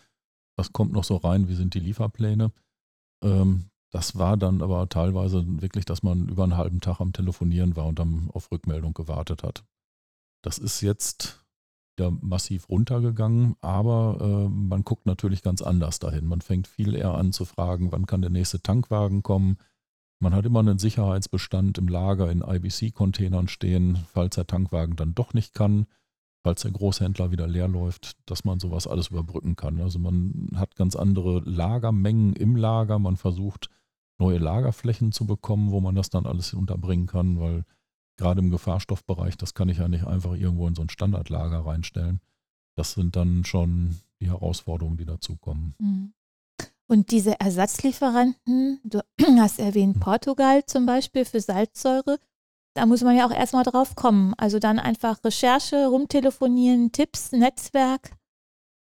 was 0.57 0.73
kommt 0.73 0.91
noch 0.91 1.03
so 1.03 1.15
rein, 1.15 1.47
wie 1.47 1.55
sind 1.55 1.73
die 1.73 1.79
Lieferpläne. 1.79 2.51
Ähm, 3.23 3.69
das 3.91 4.17
war 4.17 4.35
dann 4.35 4.61
aber 4.61 4.89
teilweise 4.89 5.45
wirklich, 5.61 5.85
dass 5.85 6.03
man 6.03 6.27
über 6.27 6.43
einen 6.43 6.57
halben 6.57 6.81
Tag 6.81 6.99
am 6.99 7.13
Telefonieren 7.13 7.75
war 7.75 7.85
und 7.85 7.99
dann 7.99 8.29
auf 8.33 8.51
Rückmeldung 8.51 8.93
gewartet 8.93 9.43
hat. 9.43 9.63
Das 10.43 10.57
ist 10.57 10.81
jetzt 10.81 11.45
ja 11.99 12.11
massiv 12.21 12.69
runtergegangen, 12.69 13.55
aber 13.61 14.17
äh, 14.19 14.49
man 14.49 14.83
guckt 14.83 15.05
natürlich 15.05 15.41
ganz 15.41 15.61
anders 15.61 15.99
dahin. 15.99 16.25
Man 16.25 16.41
fängt 16.41 16.67
viel 16.67 16.95
eher 16.95 17.13
an 17.13 17.31
zu 17.31 17.45
fragen, 17.45 17.91
wann 17.91 18.05
kann 18.05 18.21
der 18.21 18.29
nächste 18.29 18.61
Tankwagen 18.61 19.23
kommen. 19.23 19.57
Man 20.19 20.33
hat 20.33 20.45
immer 20.45 20.59
einen 20.59 20.79
Sicherheitsbestand 20.79 21.77
im 21.77 21.87
Lager 21.87 22.29
in 22.29 22.41
IBC-Containern 22.41 23.47
stehen, 23.47 24.05
falls 24.11 24.35
der 24.35 24.47
Tankwagen 24.47 24.95
dann 24.95 25.15
doch 25.15 25.33
nicht 25.33 25.53
kann 25.53 25.87
falls 26.47 26.61
der 26.61 26.71
Großhändler 26.71 27.29
wieder 27.29 27.45
leer 27.45 27.67
läuft, 27.67 28.13
dass 28.25 28.45
man 28.45 28.57
sowas 28.57 28.87
alles 28.87 29.09
überbrücken 29.09 29.57
kann. 29.57 29.81
Also 29.81 29.99
man 29.99 30.49
hat 30.55 30.77
ganz 30.77 30.95
andere 30.95 31.41
Lagermengen 31.41 32.37
im 32.37 32.55
Lager, 32.55 32.99
man 32.99 33.17
versucht 33.17 33.69
neue 34.17 34.37
Lagerflächen 34.37 35.11
zu 35.11 35.25
bekommen, 35.25 35.71
wo 35.71 35.81
man 35.81 35.93
das 35.93 36.09
dann 36.09 36.25
alles 36.25 36.53
unterbringen 36.53 37.05
kann, 37.05 37.37
weil 37.37 37.65
gerade 38.15 38.39
im 38.39 38.49
Gefahrstoffbereich, 38.49 39.35
das 39.35 39.55
kann 39.55 39.67
ich 39.67 39.79
ja 39.79 39.89
nicht 39.89 40.07
einfach 40.07 40.35
irgendwo 40.35 40.69
in 40.69 40.75
so 40.75 40.83
ein 40.83 40.89
Standardlager 40.89 41.65
reinstellen. 41.65 42.21
Das 42.75 42.93
sind 42.93 43.17
dann 43.17 43.43
schon 43.43 43.97
die 44.21 44.29
Herausforderungen, 44.29 44.95
die 44.95 45.05
dazukommen. 45.05 45.75
Mhm. 45.79 46.13
Und 46.87 47.11
diese 47.11 47.41
Ersatzlieferanten, 47.41 48.79
du 48.85 49.01
hast 49.37 49.59
erwähnt 49.59 49.95
hm. 49.95 50.01
Portugal 50.01 50.65
zum 50.65 50.85
Beispiel 50.85 51.25
für 51.25 51.41
Salzsäure, 51.41 52.19
da 52.77 52.85
muss 52.85 53.01
man 53.01 53.17
ja 53.17 53.27
auch 53.27 53.33
erstmal 53.33 53.63
drauf 53.63 53.95
kommen. 53.95 54.35
Also 54.37 54.59
dann 54.59 54.77
einfach 54.77 55.23
Recherche, 55.23 55.87
rumtelefonieren, 55.87 56.91
Tipps, 56.91 57.31
Netzwerk. 57.31 58.11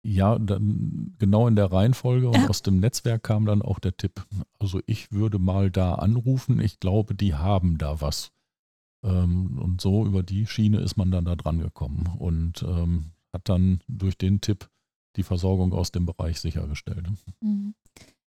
Ja, 0.03 0.37
dann 0.39 1.15
genau 1.19 1.47
in 1.47 1.55
der 1.55 1.71
Reihenfolge 1.73 2.29
und 2.29 2.37
ja. 2.37 2.49
aus 2.49 2.63
dem 2.63 2.81
Netzwerk 2.81 3.23
kam 3.23 3.47
dann 3.47 3.63
auch 3.63 3.79
der 3.79 3.97
Tipp. 3.97 4.27
Also 4.59 4.81
ich 4.87 5.13
würde 5.13 5.39
mal 5.39 5.71
da 5.71 5.95
anrufen, 5.95 6.61
ich 6.61 6.81
glaube, 6.81 7.15
die 7.15 7.35
haben 7.35 7.79
da 7.79 8.01
was. 8.01 8.33
Ähm, 9.05 9.59
und 9.63 9.81
so 9.81 10.05
über 10.05 10.25
die 10.25 10.47
Schiene 10.47 10.81
ist 10.81 10.97
man 10.97 11.13
dann 11.13 11.25
da 11.25 11.37
dran 11.37 11.61
gekommen 11.61 12.11
und 12.19 12.65
ähm, 12.65 13.13
hat 13.33 13.49
dann 13.49 13.81
durch 13.87 14.19
den 14.19 14.41
Tipp 14.41 14.69
die 15.17 15.23
Versorgung 15.23 15.73
aus 15.73 15.93
dem 15.93 16.05
Bereich 16.05 16.41
sichergestellt. 16.41 17.07
Mhm. 17.41 17.75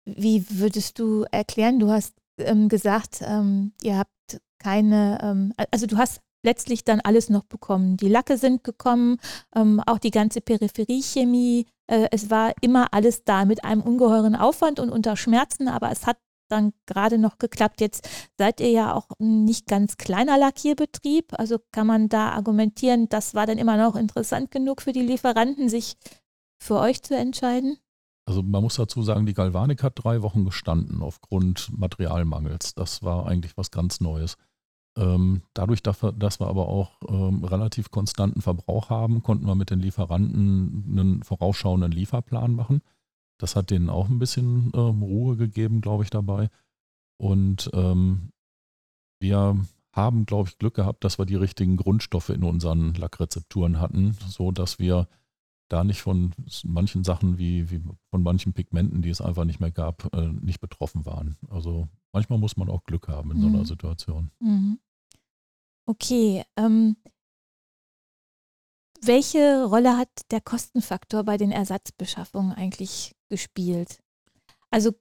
Wie 0.03 0.45
würdest 0.49 0.99
du 0.99 1.25
erklären, 1.31 1.79
du 1.79 1.89
hast 1.89 2.13
ähm, 2.37 2.69
gesagt, 2.69 3.21
ähm, 3.21 3.73
ihr 3.81 3.97
habt 3.97 4.11
keine, 4.59 5.19
ähm, 5.21 5.53
also 5.71 5.85
du 5.87 5.97
hast 5.97 6.21
letztlich 6.43 6.83
dann 6.83 7.01
alles 7.01 7.29
noch 7.29 7.43
bekommen. 7.43 7.97
Die 7.97 8.07
Lacke 8.07 8.37
sind 8.37 8.63
gekommen, 8.63 9.17
ähm, 9.55 9.81
auch 9.85 9.97
die 9.97 10.11
ganze 10.11 10.41
Peripherie-Chemie. 10.41 11.65
Äh, 11.87 12.07
es 12.11 12.29
war 12.29 12.53
immer 12.61 12.93
alles 12.93 13.23
da 13.23 13.45
mit 13.45 13.65
einem 13.65 13.81
ungeheuren 13.81 14.35
Aufwand 14.35 14.79
und 14.79 14.89
unter 14.89 15.17
Schmerzen, 15.17 15.67
aber 15.67 15.91
es 15.91 16.05
hat 16.05 16.17
dann 16.47 16.73
gerade 16.85 17.17
noch 17.17 17.39
geklappt. 17.39 17.81
Jetzt 17.81 18.07
seid 18.37 18.59
ihr 18.59 18.69
ja 18.69 18.93
auch 18.93 19.09
ein 19.19 19.45
nicht 19.45 19.67
ganz 19.67 19.97
kleiner 19.97 20.37
Lackierbetrieb, 20.37 21.33
also 21.37 21.57
kann 21.71 21.87
man 21.87 22.07
da 22.07 22.29
argumentieren, 22.29 23.09
das 23.09 23.33
war 23.33 23.47
dann 23.47 23.57
immer 23.57 23.77
noch 23.77 23.95
interessant 23.95 24.51
genug 24.51 24.81
für 24.81 24.91
die 24.91 25.01
Lieferanten, 25.01 25.69
sich 25.69 25.95
für 26.59 26.79
euch 26.79 27.01
zu 27.01 27.15
entscheiden? 27.15 27.77
Also 28.27 28.41
man 28.41 28.63
muss 28.63 28.75
dazu 28.75 29.03
sagen, 29.03 29.25
die 29.25 29.35
Galvanik 29.35 29.83
hat 29.83 30.03
drei 30.03 30.21
Wochen 30.23 30.45
gestanden 30.45 31.01
aufgrund 31.01 31.69
Materialmangels. 31.77 32.73
Das 32.73 33.03
war 33.03 33.27
eigentlich 33.27 33.55
was 33.55 33.69
ganz 33.69 34.01
Neues. 34.01 34.37
Ähm, 34.97 35.43
dadurch, 35.53 35.83
dass 35.83 36.01
wir, 36.01 36.47
aber 36.47 36.67
auch 36.69 37.01
ähm, 37.07 37.43
relativ 37.43 37.91
konstanten 37.91 38.41
Verbrauch 38.41 38.89
haben, 38.89 39.21
konnten 39.21 39.45
wir 39.45 39.55
mit 39.55 39.69
den 39.69 39.79
Lieferanten 39.79 40.85
einen 40.89 41.23
vorausschauenden 41.23 41.91
Lieferplan 41.91 42.55
machen. 42.55 42.81
Das 43.37 43.55
hat 43.55 43.69
denen 43.69 43.89
auch 43.89 44.09
ein 44.09 44.19
bisschen 44.19 44.71
ähm, 44.73 45.03
Ruhe 45.03 45.35
gegeben, 45.35 45.81
glaube 45.81 46.03
ich, 46.03 46.09
dabei. 46.09 46.49
Und 47.17 47.71
wir 49.19 49.57
haben, 49.93 50.25
glaube 50.25 50.49
ich, 50.49 50.57
Glück 50.57 50.73
gehabt, 50.73 51.03
dass 51.05 51.17
wir 51.17 51.25
die 51.25 51.35
richtigen 51.35 51.77
Grundstoffe 51.77 52.29
in 52.29 52.43
unseren 52.43 52.93
Lackrezepturen 52.93 53.79
hatten, 53.79 54.17
so 54.27 54.51
dass 54.51 54.77
wir 54.79 55.07
da 55.67 55.83
nicht 55.83 56.01
von 56.01 56.33
manchen 56.63 57.03
Sachen 57.03 57.37
wie, 57.37 57.69
wie 57.71 57.81
von 58.11 58.23
manchen 58.23 58.53
Pigmenten, 58.53 59.01
die 59.01 59.09
es 59.09 59.21
einfach 59.21 59.45
nicht 59.45 59.59
mehr 59.59 59.71
gab, 59.71 60.13
äh, 60.13 60.27
nicht 60.27 60.59
betroffen 60.59 61.05
waren. 61.05 61.37
Also 61.49 61.87
manchmal 62.11 62.39
muss 62.39 62.57
man 62.57 62.69
auch 62.69 62.83
Glück 62.83 63.07
haben 63.07 63.31
in 63.31 63.37
mhm. 63.37 63.41
so 63.41 63.47
einer 63.47 63.59
mhm. 63.59 63.65
Situation. 63.65 64.31
Mhm. 64.39 64.79
Okay. 65.87 66.43
Ähm, 66.55 66.97
welche 69.01 69.65
Rolle 69.65 69.97
hat 69.97 70.09
der 70.31 70.41
Kostenfaktor 70.41 71.23
bei 71.23 71.37
den 71.37 71.51
Ersatzbeschaffungen 71.51 72.53
eigentlich 72.53 73.15
gespielt? 73.29 73.99
Also 74.71 74.93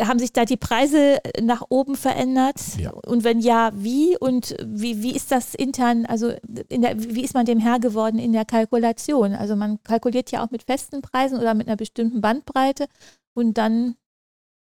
haben 0.00 0.18
sich 0.18 0.32
da 0.32 0.44
die 0.44 0.56
Preise 0.56 1.18
nach 1.40 1.62
oben 1.68 1.96
verändert? 1.96 2.60
Ja. 2.78 2.90
Und 2.90 3.24
wenn 3.24 3.40
ja, 3.40 3.72
wie? 3.74 4.16
Und 4.18 4.56
wie, 4.64 5.02
wie 5.02 5.14
ist 5.14 5.30
das 5.30 5.54
intern, 5.54 6.06
also 6.06 6.32
der, 6.44 6.98
wie 6.98 7.22
ist 7.22 7.34
man 7.34 7.46
dem 7.46 7.58
Herr 7.58 7.78
geworden 7.78 8.18
in 8.18 8.32
der 8.32 8.44
Kalkulation? 8.44 9.34
Also 9.34 9.56
man 9.56 9.82
kalkuliert 9.82 10.30
ja 10.30 10.44
auch 10.44 10.50
mit 10.50 10.64
festen 10.64 11.02
Preisen 11.02 11.38
oder 11.38 11.54
mit 11.54 11.66
einer 11.66 11.76
bestimmten 11.76 12.20
Bandbreite 12.20 12.86
und 13.34 13.58
dann 13.58 13.96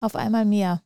auf 0.01 0.15
einmal 0.15 0.45
mehr. 0.45 0.81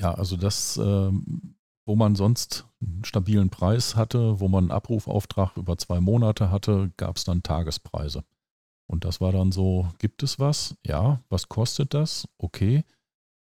Ja, 0.00 0.12
also 0.12 0.36
das, 0.36 0.76
ähm, 0.76 1.56
wo 1.86 1.96
man 1.96 2.16
sonst 2.16 2.66
einen 2.82 3.04
stabilen 3.04 3.48
Preis 3.48 3.96
hatte, 3.96 4.40
wo 4.40 4.48
man 4.48 4.64
einen 4.64 4.70
Abrufauftrag 4.72 5.56
über 5.56 5.78
zwei 5.78 6.00
Monate 6.00 6.50
hatte, 6.50 6.92
gab 6.96 7.16
es 7.16 7.24
dann 7.24 7.42
Tagespreise. 7.42 8.24
Und 8.86 9.04
das 9.04 9.20
war 9.20 9.32
dann 9.32 9.52
so, 9.52 9.88
gibt 9.98 10.22
es 10.22 10.38
was? 10.38 10.76
Ja, 10.84 11.20
was 11.28 11.48
kostet 11.48 11.94
das? 11.94 12.28
Okay. 12.38 12.84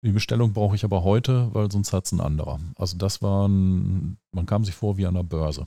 Die 0.02 0.12
Bestellung 0.12 0.52
brauche 0.52 0.76
ich 0.76 0.85
aber 0.85 1.02
heute, 1.02 1.52
weil 1.52 1.71
sonst 1.71 1.92
hat 1.92 2.06
es 2.06 2.12
ein 2.12 2.21
anderer. 2.21 2.61
Also 2.76 2.97
das 2.97 3.23
waren, 3.23 4.18
man 4.30 4.47
kam 4.47 4.64
sich 4.64 4.75
vor 4.75 4.97
wie 4.99 5.06
an 5.06 5.14
der 5.14 5.25
Börse. 5.25 5.66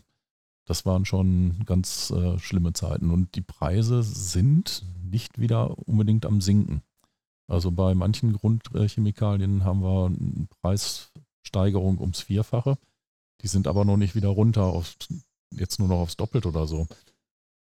Das 0.66 0.86
waren 0.86 1.04
schon 1.04 1.63
ganz 1.66 2.12
äh, 2.12 2.38
schlimme 2.39 2.74
Zeiten. 2.74 3.12
Und 3.12 3.36
die 3.36 3.42
Preise 3.42 4.04
sind 4.04 4.86
nicht 5.04 5.39
wieder 5.39 5.78
unbedingt 5.88 6.25
am 6.25 6.42
Sinken. 6.42 6.84
Also 7.48 7.72
bei 7.72 7.96
manchen 7.96 8.34
Grundchemikalien 8.34 9.63
haben 9.63 9.82
wir 9.82 10.06
eine 10.06 10.48
Preissteigerung 10.62 12.00
ums 12.00 12.22
Vierfache. 12.22 12.78
Die 13.42 13.48
sind 13.48 13.68
aber 13.68 13.84
noch 13.84 13.98
nicht 13.98 14.16
wieder 14.16 14.30
runter 14.30 14.66
auf 14.66 14.96
jetzt 15.51 15.80
nur 15.80 15.88
noch 15.88 16.00
aufs 16.00 16.16
Doppelt 16.16 16.46
oder 16.46 16.68
so 16.68 16.88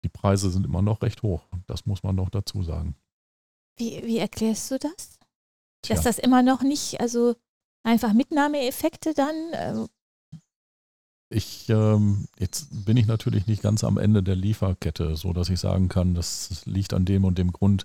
die 0.07 0.09
Preise 0.09 0.51
sind 0.51 0.65
immer 0.65 0.83
noch 0.83 1.03
recht 1.03 1.25
hoch. 1.25 1.43
Das 1.67 1.85
muss 1.85 2.05
man 2.05 2.15
noch 2.15 2.31
dazu 2.31 2.63
sagen. 2.63 2.95
Wie, 3.77 4.05
wie 4.05 4.19
erklärst 4.19 4.71
du 4.71 4.79
das? 4.79 5.19
Tja. 5.83 5.97
Dass 5.97 6.05
das 6.05 6.21
immer 6.21 6.43
noch 6.43 6.63
nicht, 6.63 7.01
also 7.01 7.35
einfach 7.83 8.13
Mitnahmeeffekte 8.13 9.15
dann? 9.15 9.35
Äh 9.53 9.87
ich, 11.29 11.69
ähm, 11.71 12.29
jetzt 12.39 12.85
bin 12.85 12.97
ich 12.97 13.07
natürlich 13.09 13.49
nicht 13.49 13.63
ganz 13.63 13.83
am 13.83 13.99
Ende 13.99 14.23
der 14.23 14.37
Lieferkette, 14.37 15.17
so 15.17 15.33
dass 15.33 15.51
ich 15.51 15.59
sagen 15.59 15.89
kann, 15.89 16.15
das 16.15 16.65
liegt 16.67 16.95
an 16.95 17.05
dem 17.05 17.25
und 17.25 17.37
dem 17.37 17.51
Grund. 17.51 17.85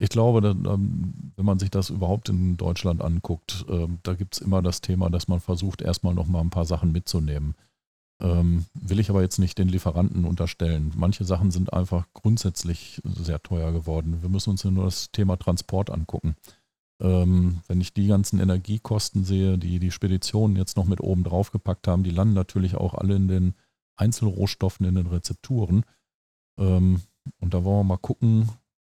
Ich 0.00 0.08
glaube, 0.08 0.40
dass, 0.40 0.56
ähm, 0.56 1.32
wenn 1.36 1.46
man 1.46 1.60
sich 1.60 1.70
das 1.70 1.90
überhaupt 1.90 2.30
in 2.30 2.56
Deutschland 2.56 3.00
anguckt, 3.00 3.64
äh, 3.68 3.86
da 4.02 4.14
gibt 4.14 4.34
es 4.34 4.40
immer 4.40 4.60
das 4.60 4.80
Thema, 4.80 5.08
dass 5.08 5.28
man 5.28 5.38
versucht, 5.38 5.82
erstmal 5.82 6.14
noch 6.14 6.26
mal 6.26 6.40
ein 6.40 6.50
paar 6.50 6.66
Sachen 6.66 6.90
mitzunehmen. 6.90 7.54
Ähm, 8.22 8.66
will 8.74 9.00
ich 9.00 9.10
aber 9.10 9.22
jetzt 9.22 9.38
nicht 9.38 9.58
den 9.58 9.68
Lieferanten 9.68 10.24
unterstellen. 10.24 10.92
Manche 10.96 11.24
Sachen 11.24 11.50
sind 11.50 11.72
einfach 11.72 12.06
grundsätzlich 12.14 13.00
sehr 13.04 13.42
teuer 13.42 13.72
geworden. 13.72 14.22
Wir 14.22 14.28
müssen 14.28 14.50
uns 14.50 14.62
ja 14.62 14.70
nur 14.70 14.84
das 14.84 15.10
Thema 15.10 15.36
Transport 15.36 15.90
angucken. 15.90 16.36
Ähm, 17.00 17.60
wenn 17.66 17.80
ich 17.80 17.92
die 17.92 18.06
ganzen 18.06 18.38
Energiekosten 18.38 19.24
sehe, 19.24 19.58
die 19.58 19.80
die 19.80 19.90
Speditionen 19.90 20.56
jetzt 20.56 20.76
noch 20.76 20.86
mit 20.86 21.00
oben 21.00 21.24
drauf 21.24 21.50
gepackt 21.50 21.88
haben, 21.88 22.04
die 22.04 22.10
landen 22.10 22.34
natürlich 22.34 22.76
auch 22.76 22.94
alle 22.94 23.16
in 23.16 23.26
den 23.26 23.54
Einzelrohstoffen, 23.96 24.86
in 24.86 24.94
den 24.94 25.08
Rezepturen. 25.08 25.84
Ähm, 26.58 27.02
und 27.40 27.52
da 27.52 27.64
wollen 27.64 27.80
wir 27.80 27.84
mal 27.84 27.96
gucken, 27.96 28.48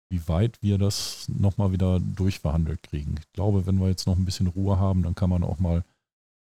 wie 0.10 0.28
weit 0.28 0.62
wir 0.62 0.78
das 0.78 1.28
nochmal 1.30 1.72
wieder 1.72 2.00
durchverhandelt 2.00 2.84
kriegen. 2.84 3.16
Ich 3.20 3.32
glaube, 3.32 3.66
wenn 3.66 3.80
wir 3.80 3.88
jetzt 3.88 4.06
noch 4.06 4.18
ein 4.18 4.26
bisschen 4.26 4.48
Ruhe 4.48 4.78
haben, 4.78 5.02
dann 5.02 5.16
kann 5.16 5.30
man 5.30 5.44
auch 5.44 5.60
mal 5.60 5.84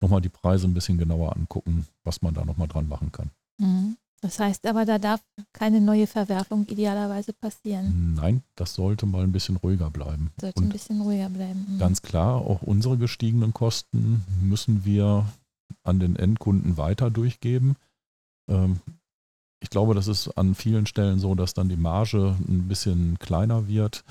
nochmal 0.01 0.21
die 0.21 0.29
Preise 0.29 0.67
ein 0.67 0.75
bisschen 0.75 0.99
genauer 0.99 1.37
angucken, 1.37 1.87
was 2.05 2.23
man 2.23 2.35
da 2.35 2.45
nochmal 2.45 2.69
dran 2.69 2.89
machen 2.89 3.13
kann. 3.13 3.31
Mhm. 3.59 3.97
Das 4.23 4.39
heißt 4.41 4.67
aber, 4.67 4.85
da 4.85 4.99
darf 4.99 5.21
keine 5.53 5.81
neue 5.81 6.07
Verwerfung 6.07 6.67
idealerweise 6.67 7.33
passieren. 7.33 8.15
Nein, 8.15 8.43
das 8.55 8.75
sollte 8.75 9.07
mal 9.07 9.23
ein 9.23 9.33
bisschen 9.33 9.57
ruhiger 9.57 9.91
bleiben. 9.91 10.33
Sollte 10.41 10.59
Und 10.59 10.67
ein 10.67 10.73
bisschen 10.73 11.01
ruhiger 11.01 11.29
bleiben. 11.29 11.67
Mhm. 11.69 11.79
Ganz 11.79 12.03
klar, 12.03 12.37
auch 12.37 12.63
unsere 12.63 12.97
gestiegenen 12.97 13.53
Kosten 13.53 14.25
müssen 14.41 14.85
wir 14.85 15.27
an 15.85 16.01
den 16.01 16.17
Endkunden 16.17 16.77
weiter 16.77 17.11
durchgeben. 17.11 17.77
Ähm, 18.49 18.81
ich 19.61 19.71
glaube, 19.71 19.95
das 19.95 20.07
ist 20.07 20.29
an 20.37 20.55
vielen 20.55 20.87
Stellen 20.87 21.19
so, 21.19 21.35
dass 21.35 21.55
dann 21.55 21.69
die 21.69 21.77
Marge 21.77 22.37
ein 22.49 22.69
bisschen 22.69 23.19
kleiner 23.19 23.69
wird, 23.69 24.05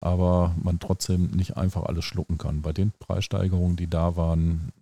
aber 0.00 0.54
man 0.62 0.80
trotzdem 0.80 1.30
nicht 1.30 1.56
einfach 1.56 1.84
alles 1.84 2.04
schlucken 2.04 2.38
kann. 2.38 2.62
Bei 2.62 2.72
den 2.72 2.92
Preissteigerungen, 2.98 3.76
die 3.76 3.88
da 3.88 4.16
waren, 4.16 4.72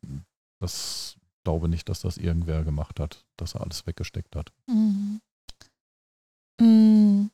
das 0.60 1.16
glaube 1.44 1.68
nicht, 1.68 1.88
dass 1.88 2.00
das 2.00 2.16
irgendwer 2.16 2.64
gemacht 2.64 3.00
hat, 3.00 3.24
dass 3.36 3.54
er 3.54 3.62
alles 3.62 3.86
weggesteckt 3.86 4.36
hat. 4.36 4.52
Mhm. 4.66 5.20
Mhm. 6.60 7.30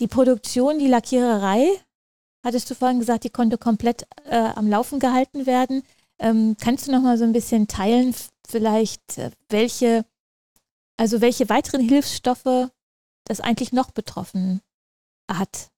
Die 0.00 0.08
Produktion, 0.08 0.78
die 0.78 0.88
Lackiererei, 0.88 1.68
hattest 2.44 2.70
du 2.70 2.74
vorhin 2.74 2.98
gesagt, 2.98 3.24
die 3.24 3.30
konnte 3.30 3.58
komplett 3.58 4.06
äh, 4.24 4.36
am 4.36 4.66
Laufen 4.66 4.98
gehalten 4.98 5.46
werden. 5.46 5.82
Ähm, 6.18 6.56
kannst 6.60 6.88
du 6.88 6.92
noch 6.92 7.02
mal 7.02 7.18
so 7.18 7.24
ein 7.24 7.32
bisschen 7.32 7.68
teilen, 7.68 8.14
vielleicht 8.48 9.18
äh, 9.18 9.30
welche, 9.48 10.04
also 10.96 11.20
welche 11.20 11.48
weiteren 11.48 11.86
Hilfsstoffe 11.86 12.70
das 13.24 13.40
eigentlich 13.40 13.72
noch 13.72 13.90
betroffen 13.90 14.60
hat? 15.30 15.70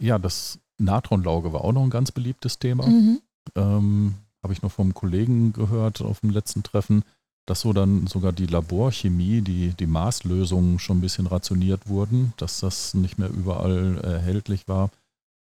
Ja, 0.00 0.18
das 0.18 0.58
Natronlauge 0.78 1.52
war 1.52 1.62
auch 1.62 1.72
noch 1.72 1.82
ein 1.82 1.90
ganz 1.90 2.12
beliebtes 2.12 2.58
Thema. 2.58 2.86
Mhm. 2.86 3.20
Ähm, 3.54 4.14
Habe 4.42 4.52
ich 4.52 4.62
noch 4.62 4.72
vom 4.72 4.94
Kollegen 4.94 5.52
gehört 5.52 6.02
auf 6.02 6.20
dem 6.20 6.30
letzten 6.30 6.62
Treffen, 6.62 7.04
dass 7.46 7.60
so 7.60 7.72
dann 7.72 8.06
sogar 8.06 8.32
die 8.32 8.46
Laborchemie, 8.46 9.42
die, 9.42 9.70
die 9.70 9.86
Maßlösungen 9.86 10.78
schon 10.78 10.98
ein 10.98 11.02
bisschen 11.02 11.26
rationiert 11.26 11.88
wurden, 11.88 12.32
dass 12.36 12.60
das 12.60 12.94
nicht 12.94 13.18
mehr 13.18 13.30
überall 13.30 13.98
erhältlich 13.98 14.66
war. 14.66 14.90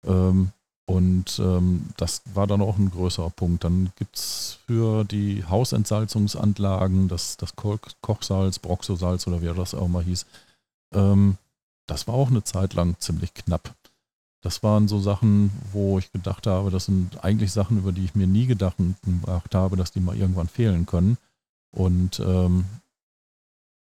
Ähm, 0.06 0.50
und 0.86 1.38
ähm, 1.38 1.86
das 1.96 2.22
war 2.34 2.46
dann 2.46 2.60
auch 2.60 2.76
ein 2.76 2.90
größerer 2.90 3.30
Punkt. 3.30 3.64
Dann 3.64 3.92
gibt 3.96 4.16
es 4.16 4.58
für 4.66 5.04
die 5.04 5.44
Hausentsalzungsanlagen 5.44 7.08
das, 7.08 7.36
das 7.36 7.54
Ko 7.54 7.78
Kochsalz, 8.00 8.58
Broxosalz 8.58 9.26
oder 9.26 9.42
wie 9.42 9.54
das 9.54 9.74
auch 9.74 9.88
mal 9.88 10.02
hieß. 10.02 10.26
Ähm, 10.94 11.36
das 11.86 12.08
war 12.08 12.14
auch 12.14 12.30
eine 12.30 12.44
Zeit 12.44 12.74
lang 12.74 12.96
ziemlich 12.98 13.32
knapp. 13.34 13.74
Das 14.42 14.62
waren 14.64 14.88
so 14.88 14.98
Sachen, 14.98 15.52
wo 15.72 15.98
ich 15.98 16.12
gedacht 16.12 16.46
habe, 16.46 16.70
das 16.70 16.86
sind 16.86 17.24
eigentlich 17.24 17.52
Sachen, 17.52 17.78
über 17.78 17.92
die 17.92 18.04
ich 18.04 18.14
mir 18.14 18.26
nie 18.26 18.46
gedacht 18.46 18.76
habe, 19.54 19.76
dass 19.76 19.92
die 19.92 20.00
mal 20.00 20.16
irgendwann 20.16 20.48
fehlen 20.48 20.84
können. 20.84 21.16
Und 21.70 22.20
ähm, 22.20 22.64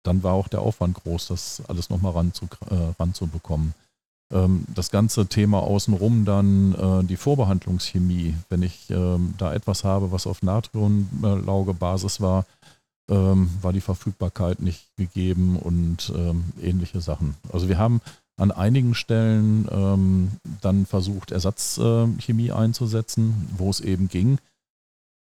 dann 0.04 0.22
war 0.22 0.34
auch 0.34 0.50
der 0.50 0.62
Aufwand 0.62 1.02
groß, 1.02 1.28
das 1.28 1.64
alles 1.68 1.90
nochmal 1.90 2.12
ranzu, 2.12 2.48
äh, 2.70 2.94
ranzubekommen. 3.00 3.74
Ähm, 4.32 4.66
das 4.74 4.92
ganze 4.92 5.28
Thema 5.28 5.60
außenrum 5.60 6.26
dann 6.26 6.74
äh, 6.74 7.04
die 7.06 7.18
Vorbehandlungschemie, 7.18 8.36
wenn 8.50 8.62
ich 8.62 8.90
ähm, 8.90 9.34
da 9.38 9.54
etwas 9.54 9.84
habe, 9.84 10.12
was 10.12 10.28
auf 10.28 10.44
Natriumlauge-Basis 10.44 12.22
war, 12.22 12.46
ähm, 13.10 13.50
war 13.62 13.74
die 13.74 13.82
Verfügbarkeit 13.82 14.60
nicht 14.60 14.86
gegeben 14.98 15.58
und 15.58 16.12
ähm, 16.16 16.44
ähnliche 16.62 17.02
Sachen. 17.02 17.36
Also 17.52 17.68
wir 17.68 17.78
haben 17.78 18.02
an 18.40 18.52
einigen 18.52 18.96
Stellen 18.96 19.68
ähm, 19.70 20.32
dann 20.62 20.86
versucht, 20.86 21.32
Ersatzchemie 21.32 22.48
äh, 22.48 22.52
einzusetzen, 22.54 23.50
wo 23.58 23.70
es 23.70 23.82
eben 23.82 24.08
ging, 24.08 24.40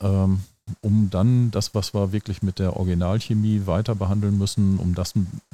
ähm, 0.02 0.42
um 0.82 1.10
dann 1.10 1.50
das, 1.50 1.74
was 1.74 1.94
wir 1.94 2.12
wirklich 2.12 2.44
mit 2.44 2.60
der 2.60 2.78
Originalchemie 2.78 3.66
weiter 3.66 3.96
behandeln 3.96 4.38
müssen, 4.38 4.78
um 4.78 4.94
das 4.94 5.14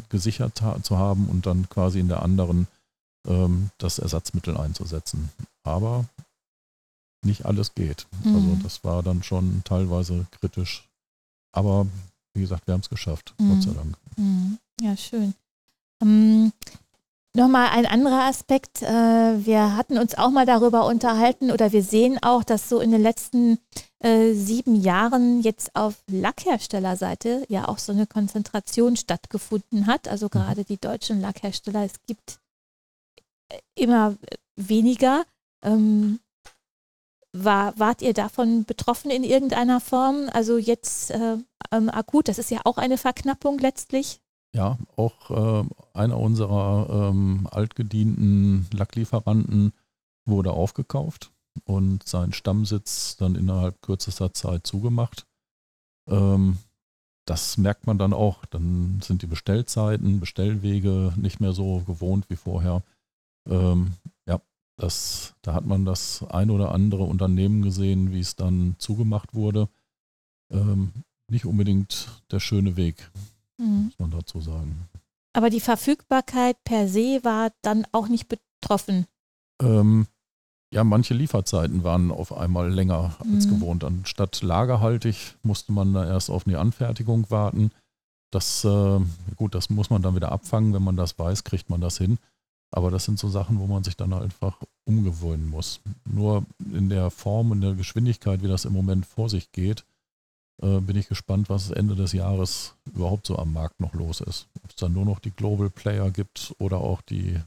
gesichert 0.10 0.62
ha 0.62 0.82
zu 0.84 0.98
haben 0.98 1.28
und 1.28 1.46
dann 1.46 1.70
quasi 1.70 2.00
in 2.00 2.10
der 2.10 2.22
anderen 2.22 2.68
ähm, 3.26 3.70
das 3.78 4.00
Ersatzmittel 4.00 4.58
einzusetzen. 4.58 5.30
Aber 5.63 6.06
nicht 7.24 7.46
alles 7.46 7.74
geht. 7.74 8.06
Also 8.24 8.30
mhm. 8.30 8.52
Also 8.52 8.63
das 8.63 8.84
war 8.84 9.02
dann 9.02 9.24
schon 9.24 9.62
teilweise 9.63 10.28
kritisch. 10.32 10.88
Aber 11.54 11.88
wie 12.34 12.41
gesagt, 12.41 12.68
wir 12.68 12.74
haben 12.74 12.82
es 12.82 12.89
geschafft, 12.89 13.34
mhm. 13.38 13.50
Gott 13.50 13.63
sei 13.63 13.72
Dank. 13.72 13.98
Mhm. 14.18 14.58
Ja, 14.82 14.98
schön. 14.98 15.34
Ähm, 16.02 16.52
Nochmal 17.36 17.67
ein 17.71 17.86
anderer 17.86 18.24
Aspekt. 18.24 18.82
Äh, 18.82 19.45
wir 19.45 19.76
hatten 19.76 19.98
uns 19.98 20.17
auch 20.17 20.30
mal 20.30 20.45
darüber 20.45 20.86
unterhalten 20.86 21.52
oder 21.52 21.74
wir 21.74 21.84
sehen 21.84 22.17
auch, 22.24 22.45
dass 22.45 22.69
so 22.69 22.80
in 22.80 22.91
den 22.91 23.02
letzten 23.02 23.60
äh, 24.00 24.32
sieben 24.32 24.74
Jahren 24.74 25.41
jetzt 25.41 25.76
auf 25.76 26.02
Lackherstellerseite 26.10 27.45
ja 27.50 27.67
auch 27.67 27.78
so 27.78 27.91
eine 27.91 28.08
Konzentration 28.08 28.95
stattgefunden 28.95 29.86
hat. 29.86 30.08
Also 30.08 30.28
mhm. 30.28 30.30
gerade 30.30 30.63
die 30.63 30.78
deutschen 30.78 31.19
Lackhersteller, 31.19 31.84
es 31.84 32.02
gibt 32.08 32.39
äh, 33.50 33.60
immer 33.76 34.15
weniger. 34.56 35.26
Ähm, 35.62 36.21
war, 37.34 37.78
wart 37.78 38.02
ihr 38.02 38.13
davon 38.13 38.63
betroffen 38.63 39.12
in 39.12 39.26
irgendeiner 39.26 39.82
Form? 39.82 40.30
Also 40.32 40.58
jetzt 40.58 41.12
äh, 41.12 41.38
ähm, 41.74 41.89
akut, 41.89 42.30
das 42.30 42.38
ist 42.38 42.50
ja 42.50 42.62
auch 42.63 42.78
eine 42.78 42.98
Verknappung 42.98 43.60
letztlich. 43.60 44.21
Ja, 44.56 44.78
auch 44.96 45.32
äh, 45.32 45.68
einer 45.94 46.18
unserer 46.18 47.10
ähm, 47.10 47.46
altgedienten 47.52 48.65
Lacklieferanten 48.72 49.74
wurde 50.26 50.52
aufgekauft 50.52 51.34
und 51.65 52.08
sein 52.08 52.32
Stammsitz 52.32 53.18
dann 53.18 53.36
innerhalb 53.36 53.82
kürzester 53.82 54.34
Zeit 54.34 54.65
zugemacht. 54.65 55.28
Ähm, 56.08 56.58
das 57.26 57.58
merkt 57.58 57.86
man 57.86 57.98
dann 57.98 58.13
auch. 58.13 58.46
Dann 58.46 59.02
sind 59.04 59.24
die 59.24 59.28
Bestellzeiten, 59.28 60.22
Bestellwege 60.22 61.12
nicht 61.18 61.41
mehr 61.41 61.52
so 61.52 61.80
gewohnt 61.82 62.30
wie 62.30 62.38
vorher. 62.38 62.82
Ähm, 63.50 63.91
ja, 64.26 64.39
das, 64.78 65.36
da 65.41 65.54
hat 65.54 65.65
man 65.65 65.84
das 65.84 66.24
ein 66.30 66.50
oder 66.50 66.72
andere 66.72 67.04
Unternehmen 67.04 67.62
gesehen, 67.62 68.13
wie 68.13 68.22
es 68.22 68.38
dann 68.38 68.76
zugemacht 68.78 69.34
wurde. 69.34 69.68
Ähm, 70.50 70.94
nicht 71.30 71.46
unbedingt 71.46 72.22
der 72.32 72.39
schöne 72.39 72.78
Weg, 72.78 73.12
mhm. 73.58 73.86
muss 73.86 74.00
man 74.00 74.12
dazu 74.12 74.41
sagen. 74.41 74.88
Aber 75.34 75.50
die 75.50 75.60
Verfügbarkeit 75.60 76.58
per 76.63 76.88
se 76.88 77.20
war 77.24 77.52
dann 77.62 77.86
auch 77.91 78.08
nicht 78.08 78.28
betroffen. 78.30 79.06
Ähm, 79.62 80.08
ja, 80.72 80.84
manche 80.84 81.13
Lieferzeiten 81.13 81.84
waren 81.84 82.12
auf 82.12 82.36
einmal 82.36 82.72
länger 82.72 83.15
als 83.20 83.46
mhm. 83.48 83.52
gewohnt. 83.52 83.84
Anstatt 83.84 84.41
lagerhaltig 84.41 85.36
musste 85.44 85.72
man 85.72 85.94
da 85.94 86.06
erst 86.06 86.30
auf 86.30 86.48
eine 86.48 86.60
Anfertigung 86.60 87.30
warten. 87.30 87.72
Das, 88.32 88.65
äh, 88.65 89.00
gut, 89.36 89.56
das 89.56 89.70
muss 89.70 89.89
man 89.89 90.02
dann 90.02 90.15
wieder 90.15 90.32
abfangen. 90.32 90.74
Wenn 90.74 90.84
man 90.84 90.98
das 90.98 91.18
weiß, 91.18 91.44
kriegt 91.44 91.70
man 91.70 91.82
das 91.82 91.98
hin. 91.98 92.18
Aber 92.72 92.91
das 92.91 93.06
sind 93.06 93.20
so 93.20 93.30
Sachen, 93.30 93.60
wo 93.60 93.68
man 93.68 93.84
sich 93.84 93.96
dann 93.96 94.12
einfach 94.12 94.58
umgewöhnen 94.86 95.50
muss. 95.50 95.80
Nur 96.04 96.46
in 96.74 96.89
der 96.89 97.10
Form 97.10 97.52
und 97.52 97.62
der 97.62 97.74
Geschwindigkeit, 97.74 98.44
wie 98.44 98.50
das 98.50 98.65
im 98.65 98.74
Moment 98.74 99.06
vor 99.06 99.30
sich 99.30 99.52
geht, 99.52 99.86
äh, 100.62 100.80
bin 100.80 100.96
ich 100.96 101.08
gespannt, 101.08 101.50
was 101.50 101.72
Ende 101.72 101.96
des 101.96 102.13
Jahres 102.13 102.76
überhaupt 102.86 103.28
so 103.28 103.38
am 103.38 103.54
Markt 103.54 103.80
noch 103.80 103.94
los 103.94 104.22
ist. 104.22 104.48
Ob 104.63 104.70
es 104.70 104.76
dann 104.76 104.94
nur 104.94 105.06
noch 105.06 105.20
die 105.20 105.32
Global 105.32 105.70
Player 105.70 106.10
gibt 106.12 106.56
oder 106.60 106.80
auch 106.80 107.02
die 107.02 107.39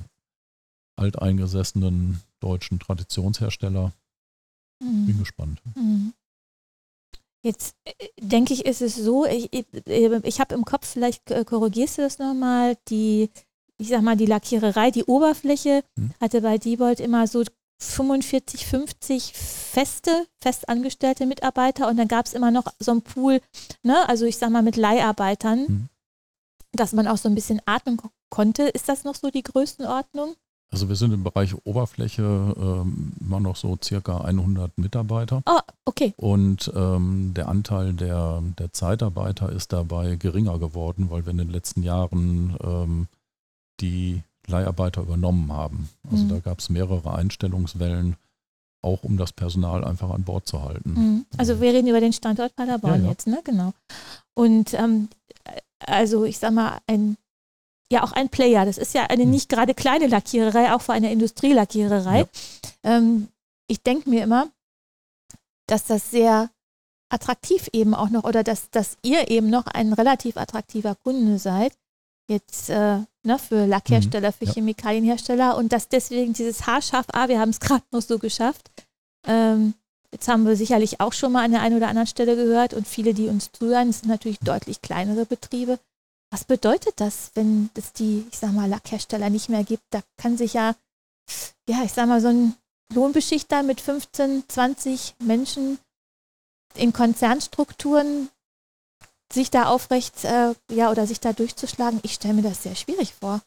alteingesessenen 0.97 2.21
deutschen 2.41 2.79
Traditionshersteller. 2.79 3.93
Mhm. 4.81 5.07
Bin 5.07 5.19
gespannt. 5.19 5.61
Mhm. 5.75 6.13
Jetzt 7.43 7.77
äh, 7.85 7.93
denke 8.21 8.53
ich, 8.53 8.67
ist 8.67 8.83
es 8.83 8.97
so, 8.97 9.25
ich, 9.25 9.53
ich, 9.53 9.67
ich 9.87 10.41
habe 10.41 10.55
im 10.55 10.65
Kopf, 10.65 10.87
vielleicht 10.87 11.25
korrigierst 11.47 11.99
du 11.99 12.03
das 12.03 12.19
nochmal, 12.19 12.77
die, 12.89 13.31
ich 13.79 13.89
sag 13.89 14.03
mal, 14.03 14.17
die 14.17 14.27
Lackiererei, 14.27 14.91
die 14.91 15.05
Oberfläche 15.05 15.85
hm. 15.97 16.13
hatte 16.21 16.41
bei 16.41 16.59
Diebold 16.59 17.01
immer 17.01 17.27
so 17.27 17.45
45, 17.79 18.67
50 18.67 19.33
feste, 19.33 20.27
festangestellte 20.41 21.27
Mitarbeiter 21.27 21.89
und 21.89 21.97
dann 21.97 22.09
gab 22.09 22.27
es 22.27 22.35
immer 22.35 22.51
noch 22.51 22.67
so 22.81 22.91
einen 22.91 23.03
Pool, 23.03 23.41
ne, 23.83 24.09
also 24.09 24.25
ich 24.25 24.37
sag 24.37 24.51
mal 24.51 24.63
mit 24.63 24.77
Leiharbeitern, 24.77 25.67
hm. 25.67 25.89
dass 26.73 26.93
man 26.93 27.07
auch 27.07 27.19
so 27.19 27.29
ein 27.29 27.35
bisschen 27.35 27.61
atmen 27.67 28.01
konnte. 28.31 28.65
Ist 28.65 28.89
das 28.89 29.05
noch 29.05 29.15
so 29.15 29.31
die 29.31 29.43
Größenordnung? 29.43 30.35
Also 30.71 30.89
wir 30.89 30.97
sind 30.97 31.13
im 31.13 31.25
Bereich 31.25 31.55
Oberfläche 31.65 32.23
ähm, 32.23 33.13
immer 33.21 33.41
noch 33.41 33.57
so 33.57 33.79
circa 33.83 34.21
100 34.21 34.77
Mitarbeiter. 34.77 35.43
Oh, 35.47 35.61
okay. 35.87 36.13
Und 36.17 36.71
ähm, 36.75 37.33
der 37.35 37.49
Anteil 37.49 37.95
der, 37.95 38.43
der 38.59 38.73
Zeitarbeiter 38.73 39.51
ist 39.51 39.73
dabei 39.73 40.17
geringer 40.17 40.59
geworden, 40.59 41.09
weil 41.09 41.25
wir 41.25 41.31
in 41.31 41.39
den 41.39 41.51
letzten 41.51 41.83
Jahren 41.83 42.57
ähm, 42.63 43.07
die 43.81 44.23
Leiharbeiter 44.49 45.03
übernommen 45.03 45.53
haben. 45.53 45.89
Also 46.11 46.25
mhm. 46.25 46.29
da 46.29 46.39
gab 46.41 46.59
es 46.59 46.71
mehrere 46.71 47.15
Einstellungswellen, 47.15 48.17
auch 48.83 49.03
um 49.03 49.17
das 49.17 49.33
Personal 49.33 49.85
einfach 49.85 50.11
an 50.11 50.25
Bord 50.25 50.47
zu 50.47 50.63
halten. 50.63 50.95
Mhm. 50.95 51.27
Also 51.37 51.61
wir 51.61 51.73
reden 51.73 51.89
über 51.89 52.01
den 52.01 52.13
Standort 52.13 52.55
Paderborn 52.57 53.01
ja, 53.01 53.05
ja. 53.05 53.11
jetzt, 53.11 53.27
ne? 53.27 53.41
Genau. 53.45 53.73
Und 54.35 54.75
ähm, 54.75 55.09
also 55.81 56.25
ich 56.25 56.39
sag 56.39 56.53
mal, 56.53 56.79
ein 56.87 57.17
ja 57.91 58.03
auch 58.03 58.13
ein 58.13 58.29
Player. 58.29 58.65
Das 58.65 58.79
ist 58.79 58.95
ja 58.95 59.05
eine 59.05 59.23
hm. 59.23 59.31
nicht 59.31 59.49
gerade 59.49 59.75
kleine 59.75 60.07
Lackiererei, 60.07 60.73
auch 60.75 60.83
für 60.83 60.93
eine 60.93 61.13
Industrielackiererei. 61.13 62.21
Ja. 62.21 62.27
Ähm, 62.85 63.29
ich 63.67 63.83
denke 63.83 64.09
mir 64.11 64.23
immer, 64.23 64.49
dass 65.67 65.87
das 65.87 66.11
sehr 66.11 66.51
attraktiv 67.11 67.69
eben 67.73 67.95
auch 67.95 68.11
noch 68.11 68.25
oder 68.25 68.45
dass, 68.45 68.71
dass 68.71 68.97
ihr 69.03 69.31
eben 69.31 69.49
noch 69.49 69.67
ein 69.67 69.93
relativ 69.93 70.37
attraktiver 70.37 70.95
Kunde 70.95 71.39
seid. 71.39 71.73
Jetzt 72.29 72.69
äh, 72.69 72.99
ne, 73.23 73.39
für 73.39 73.67
Lackhersteller, 73.67 74.33
für 74.33 74.45
ja. 74.45 74.53
Chemikalienhersteller 74.53 75.57
und 75.57 75.73
dass 75.73 75.89
deswegen 75.89 76.35
dieses 76.35 76.67
haarscharf, 76.67 77.07
ah, 77.13 77.29
wir 77.29 77.41
haben 77.41 77.51
es 77.51 77.61
gerade 77.61 77.85
noch 77.91 78.03
so 78.03 78.19
geschafft. 78.19 78.71
Ähm, 79.27 79.75
jetzt 80.13 80.29
haben 80.29 80.47
wir 80.47 80.55
sicherlich 80.55 81.01
auch 81.01 81.15
schon 81.15 81.33
mal 81.33 81.45
an 81.45 81.53
der 81.53 81.63
einen 81.63 81.77
oder 81.77 81.89
anderen 81.89 82.07
Stelle 82.07 82.37
gehört 82.37 82.75
und 82.75 82.87
viele, 82.87 83.15
die 83.15 83.29
uns 83.29 83.51
zuhören, 83.53 83.93
sind 83.93 84.09
natürlich 84.09 84.39
deutlich 84.41 84.83
kleinere 84.83 85.25
Betriebe. 85.25 85.79
Was 86.31 86.45
bedeutet 86.45 87.01
das, 87.01 87.31
wenn 87.35 87.71
es 87.75 87.95
die, 87.95 88.27
ich 88.31 88.39
sag 88.39 88.53
mal, 88.53 88.69
Lackhersteller 88.69 89.31
nicht 89.31 89.49
mehr 89.49 89.65
gibt? 89.65 89.85
Da 89.91 90.03
kann 90.19 90.37
sich 90.37 90.53
ja, 90.53 90.75
ja, 91.67 91.83
ich 91.85 91.93
sag 91.93 92.09
mal, 92.09 92.21
so 92.21 92.29
ein 92.29 92.55
Lohnbeschichter 92.93 93.63
mit 93.63 93.81
15, 93.81 94.45
20 94.49 95.15
Menschen 95.21 95.79
in 96.75 96.93
Konzernstrukturen 96.93 98.29
sich 99.33 99.51
da 99.51 99.67
aufrecht, 99.67 100.25
äh, 100.25 100.55
ja, 100.71 100.91
oder 100.91 101.07
sich 101.07 101.21
da 101.21 101.33
durchzuschlagen, 101.33 102.01
ich 102.03 102.15
stelle 102.15 102.35
mir 102.35 102.43
das 102.43 102.63
sehr 102.63 102.75
schwierig 102.75 103.15
vor. 103.15 103.41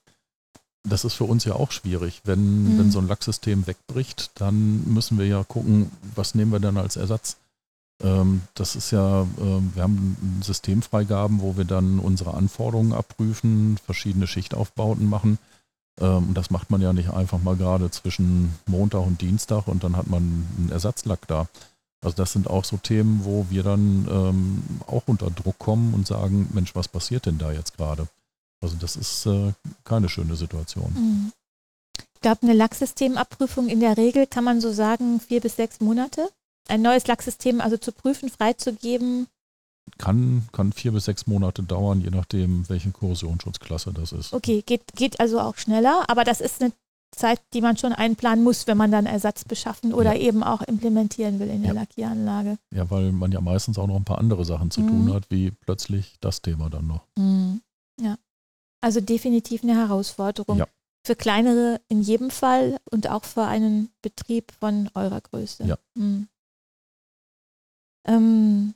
Das 0.84 1.06
ist 1.06 1.14
für 1.14 1.26
uns 1.26 1.46
ja 1.46 1.54
auch 1.54 1.72
schwierig. 1.72 2.22
Wenn, 2.24 2.74
mhm. 2.76 2.80
wenn 2.80 2.92
so 2.92 3.00
ein 3.00 3.08
Lacksystem 3.08 3.68
wegbricht, 3.68 4.32
dann 4.36 4.84
müssen 4.86 5.20
wir 5.20 5.28
ja 5.28 5.44
gucken, 5.44 5.92
was 6.16 6.34
nehmen 6.34 6.52
wir 6.52 6.60
dann 6.60 6.78
als 6.78 6.96
Ersatz. 6.96 7.38
Ähm, 8.02 8.42
das 8.56 8.76
ist 8.76 8.92
ja, 8.92 9.28
ähm, 9.40 9.72
wir 9.76 9.84
haben 9.84 10.42
Systemfreigaben, 10.42 11.42
wo 11.42 11.56
wir 11.56 11.66
dann 11.66 12.00
unsere 12.00 12.34
Anforderungen 12.34 12.94
abprüfen, 12.94 13.78
verschiedene 13.86 14.28
Schichtaufbauten 14.28 15.08
machen. 15.08 15.38
Ähm, 16.00 16.30
und 16.30 16.34
das 16.34 16.50
macht 16.50 16.72
man 16.72 16.82
ja 16.82 16.94
nicht 16.94 17.12
einfach 17.12 17.42
mal 17.42 17.56
gerade 17.56 17.92
zwischen 17.92 18.56
Montag 18.66 19.06
und 19.06 19.22
Dienstag 19.22 19.68
und 19.68 19.84
dann 19.84 19.96
hat 19.96 20.08
man 20.08 20.48
einen 20.58 20.70
Ersatzlack 20.72 21.28
da. 21.28 21.48
Also 22.04 22.16
das 22.16 22.34
sind 22.34 22.50
auch 22.50 22.66
so 22.66 22.78
Themen, 22.78 23.22
wo 23.24 23.46
wir 23.50 23.64
dann 23.64 24.08
ähm, 24.10 24.64
auch 24.88 25.04
unter 25.06 25.30
Druck 25.30 25.60
kommen 25.60 25.94
und 25.94 26.08
sagen, 26.08 26.50
Mensch, 26.54 26.74
was 26.74 26.88
passiert 26.88 27.28
denn 27.28 27.38
da 27.38 27.52
jetzt 27.52 27.78
gerade? 27.78 28.08
Also 28.62 28.76
das 28.80 28.96
ist 28.96 29.26
äh, 29.28 29.54
keine 29.84 30.10
schöne 30.10 30.36
Situation. 30.36 30.94
Mhm. 30.96 31.32
Ich 32.14 32.22
glaube, 32.22 32.44
eine 32.44 32.54
Lacksystemabprüfung 32.54 33.68
in 33.68 33.80
der 33.80 33.98
Regel 33.98 34.28
kann 34.28 34.44
man 34.44 34.62
so 34.62 34.72
sagen, 34.72 35.20
vier 35.20 35.42
bis 35.42 35.56
sechs 35.56 35.80
Monate 35.80 36.30
ein 36.68 36.82
neues 36.82 37.08
Lacksystem 37.08 37.62
also 37.62 37.78
zu 37.78 37.92
prüfen, 37.92 38.30
freizugeben? 38.30 39.28
Kann, 39.98 40.48
kann 40.52 40.72
vier 40.72 40.92
bis 40.92 41.06
sechs 41.06 41.28
Monate 41.28 41.64
dauern, 41.64 42.02
je 42.02 42.12
nachdem, 42.12 42.68
welche 42.70 42.92
Korrosionsschutzklasse 42.92 43.92
das 43.94 44.12
ist. 44.12 44.34
Okay, 44.34 44.62
geht, 44.66 44.84
geht 44.96 45.20
also 45.20 45.40
auch 45.40 45.58
schneller, 45.58 46.06
aber 46.08 46.24
das 46.24 46.40
ist 46.40 46.62
eine 46.62 46.72
Zeit, 47.12 47.42
die 47.54 47.62
man 47.62 47.78
schon 47.78 47.94
einplanen 47.94 48.44
muss, 48.44 48.68
wenn 48.68 48.78
man 48.78 48.92
dann 48.92 49.06
Ersatz 49.06 49.44
beschaffen 49.44 49.94
oder 49.94 50.14
ja. 50.14 50.22
eben 50.22 50.44
auch 50.44 50.62
implementieren 50.62 51.40
will 51.40 51.50
in 51.50 51.62
der 51.62 51.74
ja. 51.74 51.80
Lackieranlage. 51.82 52.58
Ja, 52.74 52.90
weil 52.90 53.12
man 53.12 53.32
ja 53.32 53.42
meistens 53.42 53.78
auch 53.78 53.88
noch 53.88 53.98
ein 53.98 54.06
paar 54.06 54.18
andere 54.18 54.46
Sachen 54.46 54.72
zu 54.72 54.82
mhm. 54.82 54.88
tun 54.88 55.14
hat, 55.14 55.30
wie 55.30 55.52
plötzlich 55.52 56.18
das 56.22 56.42
Thema 56.42 56.70
dann 56.70 56.88
noch. 56.88 57.06
Mhm. 57.18 57.62
Ja, 58.00 58.18
also 58.82 59.02
definitiv 59.02 59.64
eine 59.64 59.76
Herausforderung. 59.76 60.58
Ja. 60.58 60.68
Für 61.06 61.16
kleinere 61.16 61.82
in 61.88 62.02
jedem 62.02 62.30
Fall 62.30 62.78
und 62.92 63.10
auch 63.10 63.26
für 63.26 63.44
einen 63.44 63.92
Betrieb 64.02 64.52
von 64.60 64.90
eurer 64.94 65.20
Größe. 65.20 65.66
Ja. 65.66 65.78
Mhm. 65.96 66.28
Ähm, 68.08 68.74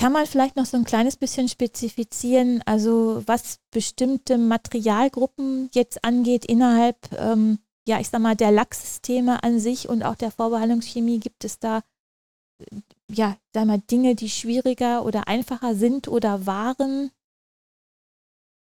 kann 0.00 0.12
man 0.12 0.24
vielleicht 0.24 0.56
noch 0.56 0.64
so 0.64 0.78
ein 0.78 0.84
kleines 0.84 1.18
bisschen 1.18 1.46
spezifizieren, 1.46 2.62
also 2.64 3.22
was 3.26 3.58
bestimmte 3.70 4.38
Materialgruppen 4.38 5.68
jetzt 5.74 6.04
angeht 6.04 6.46
innerhalb, 6.46 6.96
ähm, 7.12 7.58
ja, 7.86 8.00
ich 8.00 8.08
sag 8.08 8.22
mal, 8.22 8.34
der 8.34 8.50
Lacksysteme 8.50 9.42
an 9.42 9.60
sich 9.60 9.90
und 9.90 10.02
auch 10.02 10.14
der 10.14 10.30
Vorbehandlungschemie? 10.30 11.20
Gibt 11.20 11.44
es 11.44 11.58
da, 11.58 11.82
äh, 12.60 12.80
ja, 13.12 13.36
sag 13.52 13.66
mal, 13.66 13.78
Dinge, 13.78 14.14
die 14.14 14.30
schwieriger 14.30 15.04
oder 15.04 15.28
einfacher 15.28 15.74
sind 15.74 16.08
oder 16.08 16.46
waren? 16.46 17.10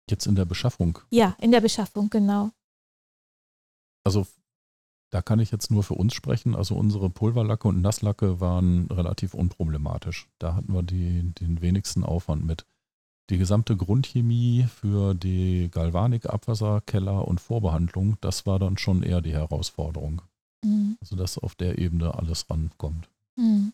Jetzt 0.09 0.27
in 0.27 0.37
der 0.37 0.45
Beschaffung? 0.45 1.01
Ja, 1.11 1.37
in 1.41 1.51
der 1.51 1.63
Beschaffung, 1.63 2.11
genau. 2.11 2.51
Also 4.05 4.25
da 5.15 5.23
kann 5.23 5.39
ich 5.39 5.53
jetzt 5.53 5.71
nur 5.71 5.85
für 5.85 5.95
uns 5.95 6.13
sprechen. 6.13 6.57
Also 6.57 6.75
unsere 6.75 7.09
Pulverlacke 7.09 7.69
und 7.69 7.81
Nasslacke 7.81 8.41
waren 8.41 8.89
relativ 8.91 9.33
unproblematisch. 9.33 10.27
Da 10.41 10.57
hatten 10.57 10.75
wir 10.75 10.83
die, 10.83 11.33
den 11.35 11.63
wenigsten 11.63 12.03
Aufwand 12.03 12.45
mit. 12.45 12.67
Die 13.31 13.39
gesamte 13.39 13.77
Grundchemie 13.77 14.65
für 14.65 15.15
die 15.15 15.69
Galvanik, 15.71 16.27
Abwasser, 16.27 16.81
Keller 16.81 17.29
und 17.29 17.41
Vorbehandlung, 17.41 18.17
das 18.23 18.45
war 18.45 18.59
dann 18.59 18.77
schon 18.77 19.05
eher 19.05 19.21
die 19.21 19.33
Herausforderung. 19.33 20.21
Mhm. 20.65 20.97
Also 21.01 21.15
dass 21.15 21.39
auf 21.39 21.55
der 21.55 21.79
Ebene 21.79 22.13
alles 22.17 22.51
rankommt. 22.51 23.09
Mhm. 23.37 23.73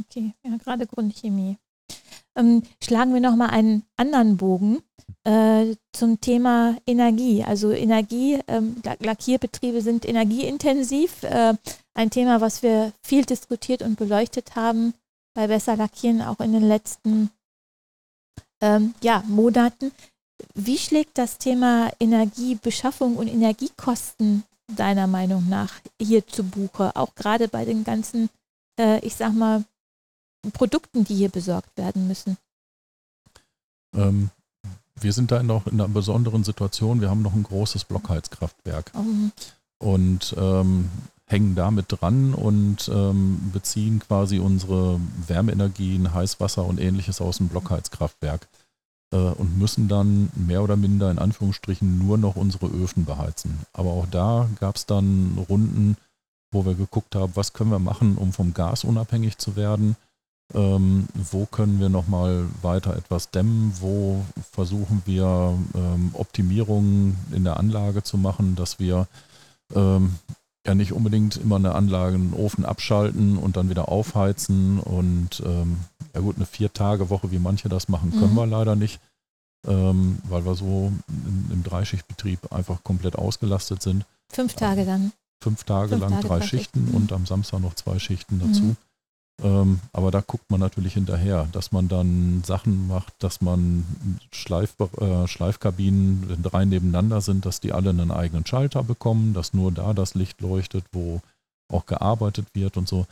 Okay, 0.00 0.34
ja, 0.44 0.56
gerade 0.56 0.86
Grundchemie. 0.86 1.56
Ähm, 2.36 2.62
schlagen 2.82 3.14
wir 3.14 3.20
nochmal 3.20 3.50
einen 3.50 3.84
anderen 3.96 4.36
Bogen 4.36 4.82
äh, 5.24 5.76
zum 5.92 6.20
Thema 6.20 6.76
Energie. 6.86 7.44
Also 7.44 7.70
Energie, 7.70 8.40
ähm, 8.48 8.76
Lackierbetriebe 9.00 9.80
sind 9.80 10.06
energieintensiv. 10.06 11.22
Äh, 11.22 11.54
ein 11.94 12.10
Thema, 12.10 12.40
was 12.40 12.62
wir 12.62 12.92
viel 13.02 13.24
diskutiert 13.24 13.82
und 13.82 13.96
beleuchtet 13.96 14.56
haben 14.56 14.94
bei 15.34 15.46
Besser 15.46 15.76
Lackieren 15.76 16.22
auch 16.22 16.40
in 16.40 16.52
den 16.52 16.66
letzten 16.66 17.30
ähm, 18.60 18.94
ja, 19.02 19.22
Monaten. 19.26 19.92
Wie 20.54 20.78
schlägt 20.78 21.18
das 21.18 21.38
Thema 21.38 21.90
Energiebeschaffung 22.00 23.16
und 23.16 23.28
Energiekosten 23.28 24.44
deiner 24.68 25.06
Meinung 25.06 25.48
nach 25.48 25.72
hier 26.00 26.26
zu 26.26 26.44
Buche? 26.44 26.94
Auch 26.96 27.14
gerade 27.14 27.48
bei 27.48 27.64
den 27.64 27.84
ganzen, 27.84 28.30
äh, 28.78 29.04
ich 29.04 29.16
sag 29.16 29.32
mal, 29.32 29.64
Produkten, 30.52 31.04
die 31.04 31.14
hier 31.14 31.28
besorgt 31.28 31.76
werden 31.76 32.08
müssen? 32.08 32.36
Ähm, 33.94 34.30
Wir 35.00 35.12
sind 35.12 35.30
da 35.30 35.42
noch 35.42 35.66
in 35.66 35.80
einer 35.80 35.88
besonderen 35.88 36.44
Situation. 36.44 37.00
Wir 37.00 37.10
haben 37.10 37.22
noch 37.22 37.34
ein 37.34 37.42
großes 37.42 37.84
Blockheizkraftwerk 37.84 38.92
Um, 38.94 39.32
und 39.78 40.34
ähm, 40.38 40.88
hängen 41.26 41.54
damit 41.54 41.86
dran 41.88 42.34
und 42.34 42.88
ähm, 42.88 43.50
beziehen 43.52 43.98
quasi 43.98 44.38
unsere 44.38 45.00
Wärmeenergien, 45.26 46.14
Heißwasser 46.14 46.64
und 46.64 46.78
ähnliches 46.80 47.20
aus 47.20 47.38
dem 47.38 47.48
Blockheizkraftwerk 47.48 48.46
äh, 49.12 49.16
und 49.16 49.58
müssen 49.58 49.88
dann 49.88 50.30
mehr 50.34 50.62
oder 50.62 50.76
minder 50.76 51.10
in 51.10 51.18
Anführungsstrichen 51.18 51.98
nur 51.98 52.18
noch 52.18 52.36
unsere 52.36 52.66
Öfen 52.66 53.04
beheizen. 53.04 53.60
Aber 53.72 53.90
auch 53.90 54.06
da 54.10 54.48
gab 54.60 54.76
es 54.76 54.86
dann 54.86 55.44
Runden, 55.48 55.96
wo 56.52 56.64
wir 56.64 56.74
geguckt 56.74 57.14
haben, 57.16 57.34
was 57.34 57.52
können 57.52 57.70
wir 57.70 57.80
machen, 57.80 58.16
um 58.16 58.32
vom 58.32 58.54
Gas 58.54 58.84
unabhängig 58.84 59.38
zu 59.38 59.56
werden. 59.56 59.96
Ähm, 60.54 61.06
wo 61.32 61.46
können 61.46 61.80
wir 61.80 61.88
nochmal 61.88 62.46
weiter 62.62 62.96
etwas 62.96 63.30
dämmen? 63.30 63.72
Wo 63.80 64.24
versuchen 64.52 65.02
wir 65.04 65.58
ähm, 65.74 66.10
Optimierungen 66.12 67.16
in 67.32 67.42
der 67.44 67.58
Anlage 67.58 68.02
zu 68.04 68.16
machen, 68.18 68.54
dass 68.54 68.78
wir 68.78 69.08
ähm, 69.74 70.14
ja 70.66 70.74
nicht 70.74 70.92
unbedingt 70.92 71.36
immer 71.36 71.56
eine 71.56 71.74
Anlage, 71.74 72.14
einen 72.14 72.34
Ofen 72.34 72.64
abschalten 72.64 73.36
und 73.36 73.56
dann 73.56 73.68
wieder 73.68 73.88
aufheizen. 73.88 74.78
Und 74.78 75.42
ähm, 75.44 75.78
ja 76.14 76.20
gut, 76.20 76.36
eine 76.36 76.46
Vier-Tage-Woche, 76.46 77.32
wie 77.32 77.38
manche 77.40 77.68
das 77.68 77.88
machen, 77.88 78.12
können 78.12 78.32
Mhm. 78.32 78.36
wir 78.36 78.46
leider 78.46 78.76
nicht, 78.76 79.00
ähm, 79.66 80.18
weil 80.28 80.44
wir 80.46 80.54
so 80.54 80.92
im, 81.08 81.50
im 81.52 81.62
Dreischichtbetrieb 81.64 82.52
einfach 82.52 82.84
komplett 82.84 83.16
ausgelastet 83.16 83.82
sind. 83.82 84.06
fünf 84.30 84.54
Tage 84.54 84.84
dann. 84.84 85.12
Fünf 85.42 85.64
Tage 85.64 85.88
Fünf 85.90 86.00
lang 86.00 86.10
Tage, 86.12 86.28
drei 86.28 86.40
Schichten 86.42 86.80
Schichten. 86.84 86.96
und 86.96 87.12
am 87.12 87.26
Samstag 87.26 87.60
noch 87.60 87.74
zwei 87.74 87.98
Schichten 87.98 88.38
dazu. 88.40 88.62
Mhm. 88.62 88.76
Ähm, 89.42 89.80
aber 89.92 90.10
da 90.10 90.20
guckt 90.20 90.48
man 90.50 90.60
natürlich 90.60 90.94
hinterher, 90.94 91.48
dass 91.52 91.72
man 91.72 91.88
dann 91.88 92.42
Sachen 92.44 92.86
macht, 92.86 93.14
dass 93.18 93.40
man 93.40 93.84
Schleif, 94.30 94.76
äh, 95.00 95.26
Schleifkabinen, 95.26 96.28
wenn 96.28 96.42
drei 96.42 96.64
nebeneinander 96.64 97.20
sind, 97.20 97.44
dass 97.44 97.60
die 97.60 97.72
alle 97.72 97.90
einen 97.90 98.12
eigenen 98.12 98.46
Schalter 98.46 98.84
bekommen, 98.84 99.34
dass 99.34 99.52
nur 99.52 99.72
da 99.72 99.92
das 99.92 100.14
Licht 100.14 100.40
leuchtet, 100.40 100.84
wo 100.92 101.20
auch 101.68 101.86
gearbeitet 101.86 102.46
wird 102.54 102.76
und 102.76 102.86
so. 102.86 103.06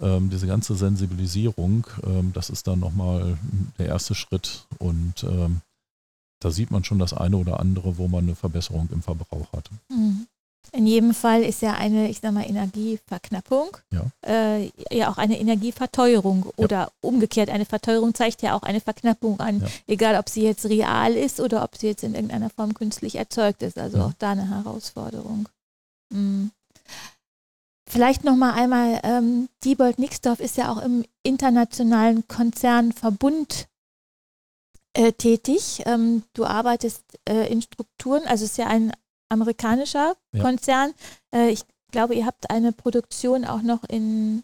Ähm, 0.00 0.30
diese 0.30 0.46
ganze 0.46 0.74
Sensibilisierung, 0.74 1.86
ähm, 2.04 2.32
das 2.32 2.50
ist 2.50 2.66
dann 2.66 2.80
nochmal 2.80 3.38
der 3.78 3.86
erste 3.86 4.14
Schritt 4.14 4.66
und 4.78 5.24
ähm, 5.24 5.60
da 6.40 6.50
sieht 6.50 6.70
man 6.70 6.84
schon 6.84 6.98
das 6.98 7.12
eine 7.12 7.36
oder 7.36 7.58
andere, 7.58 7.98
wo 7.98 8.06
man 8.06 8.24
eine 8.24 8.36
Verbesserung 8.36 8.88
im 8.92 9.02
Verbrauch 9.02 9.52
hat. 9.52 9.70
Mhm. 9.88 10.26
In 10.72 10.86
jedem 10.86 11.14
Fall 11.14 11.42
ist 11.42 11.62
ja 11.62 11.72
eine, 11.74 12.08
ich 12.08 12.20
sag 12.20 12.32
mal, 12.32 12.48
Energieverknappung 12.48 13.76
Ja. 13.90 14.06
äh, 14.26 14.70
ja 14.90 15.10
auch 15.10 15.18
eine 15.18 15.38
Energieverteuerung 15.38 16.44
Ja. 16.46 16.52
oder 16.64 16.92
umgekehrt. 17.00 17.48
Eine 17.50 17.64
Verteuerung 17.64 18.14
zeigt 18.14 18.42
ja 18.42 18.54
auch 18.54 18.62
eine 18.62 18.80
Verknappung 18.80 19.40
an, 19.40 19.60
Ja. 19.60 19.66
egal 19.86 20.16
ob 20.16 20.28
sie 20.28 20.42
jetzt 20.42 20.66
real 20.66 21.14
ist 21.14 21.40
oder 21.40 21.64
ob 21.64 21.76
sie 21.76 21.86
jetzt 21.88 22.04
in 22.04 22.14
irgendeiner 22.14 22.50
Form 22.50 22.74
künstlich 22.74 23.14
erzeugt 23.16 23.62
ist. 23.62 23.78
Also 23.78 23.98
auch 24.02 24.12
da 24.18 24.32
eine 24.32 24.48
Herausforderung. 24.50 25.48
Mhm. 26.10 26.50
Vielleicht 27.90 28.24
noch 28.24 28.36
mal 28.36 28.52
einmal, 28.52 29.00
ähm, 29.02 29.48
Diebold 29.64 29.98
Nixdorf 29.98 30.40
ist 30.40 30.58
ja 30.58 30.70
auch 30.70 30.82
im 30.82 31.04
internationalen 31.22 32.28
Konzernverbund 32.28 33.66
äh, 34.92 35.12
tätig. 35.12 35.82
Ähm, 35.86 36.22
du 36.34 36.44
arbeitest 36.44 37.02
äh, 37.26 37.50
in 37.50 37.62
Strukturen, 37.62 38.26
also 38.26 38.44
es 38.44 38.50
ist 38.52 38.56
ja 38.58 38.66
ein 38.66 38.92
amerikanischer 39.28 40.14
Ja. 40.32 40.42
Konzern. 40.42 40.92
Äh, 41.34 41.50
ich 41.50 41.62
glaube, 41.92 42.14
ihr 42.14 42.26
habt 42.26 42.50
eine 42.50 42.72
Produktion 42.72 43.44
auch 43.44 43.62
noch 43.62 43.84
in, 43.84 44.42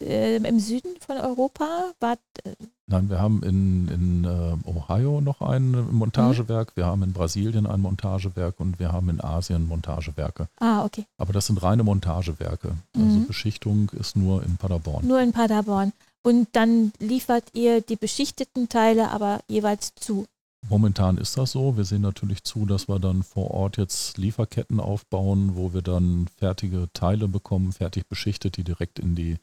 äh, 0.00 0.36
im 0.36 0.58
Süden 0.60 0.96
von 1.06 1.18
Europa. 1.18 1.92
Wart, 2.00 2.20
äh, 2.44 2.54
Nein, 2.88 3.08
wir 3.08 3.20
haben 3.20 3.42
in, 3.42 3.88
in 3.88 4.24
äh, 4.24 4.68
Ohio 4.68 5.20
noch 5.22 5.40
ein 5.40 5.70
Montagewerk, 5.94 6.76
wir 6.76 6.84
haben 6.84 7.02
in 7.02 7.12
Brasilien 7.14 7.66
ein 7.66 7.80
Montagewerk 7.80 8.60
und 8.60 8.78
wir 8.78 8.92
haben 8.92 9.08
in 9.08 9.20
Asien 9.22 9.66
Montagewerke. 9.66 10.48
ah, 10.60 10.84
okay. 10.84 11.06
Aber 11.16 11.32
das 11.32 11.46
sind 11.46 11.62
reine 11.62 11.84
Montagewerke. 11.84 12.74
Also 12.94 13.06
Mhm. 13.18 13.26
Beschichtung 13.26 13.90
ist 13.98 14.14
nur 14.16 14.42
in 14.42 14.56
Paderborn. 14.58 15.06
Nur 15.06 15.20
in 15.20 15.32
Paderborn. 15.32 15.92
Und 16.22 16.48
dann 16.52 16.92
liefert 16.98 17.44
ihr 17.54 17.80
die 17.80 17.96
beschichteten 17.96 18.68
Teile 18.68 19.10
aber 19.10 19.40
jeweils 19.48 19.94
zu. 19.94 20.26
Momentan 20.68 21.18
ist 21.18 21.36
das 21.36 21.52
so. 21.52 21.76
Wir 21.76 21.84
sehen 21.84 22.02
natürlich 22.02 22.44
zu, 22.44 22.66
dass 22.66 22.88
wir 22.88 22.98
dann 22.98 23.22
vor 23.22 23.50
Ort 23.50 23.76
jetzt 23.78 24.16
Lieferketten 24.16 24.80
aufbauen, 24.80 25.56
wo 25.56 25.74
wir 25.74 25.82
dann 25.82 26.28
fertige 26.38 26.88
Teile 26.92 27.28
bekommen, 27.28 27.72
fertig 27.72 28.08
beschichtet, 28.08 28.56
die 28.56 28.64
direkt 28.64 28.98
in 28.98 29.14
die, 29.14 29.38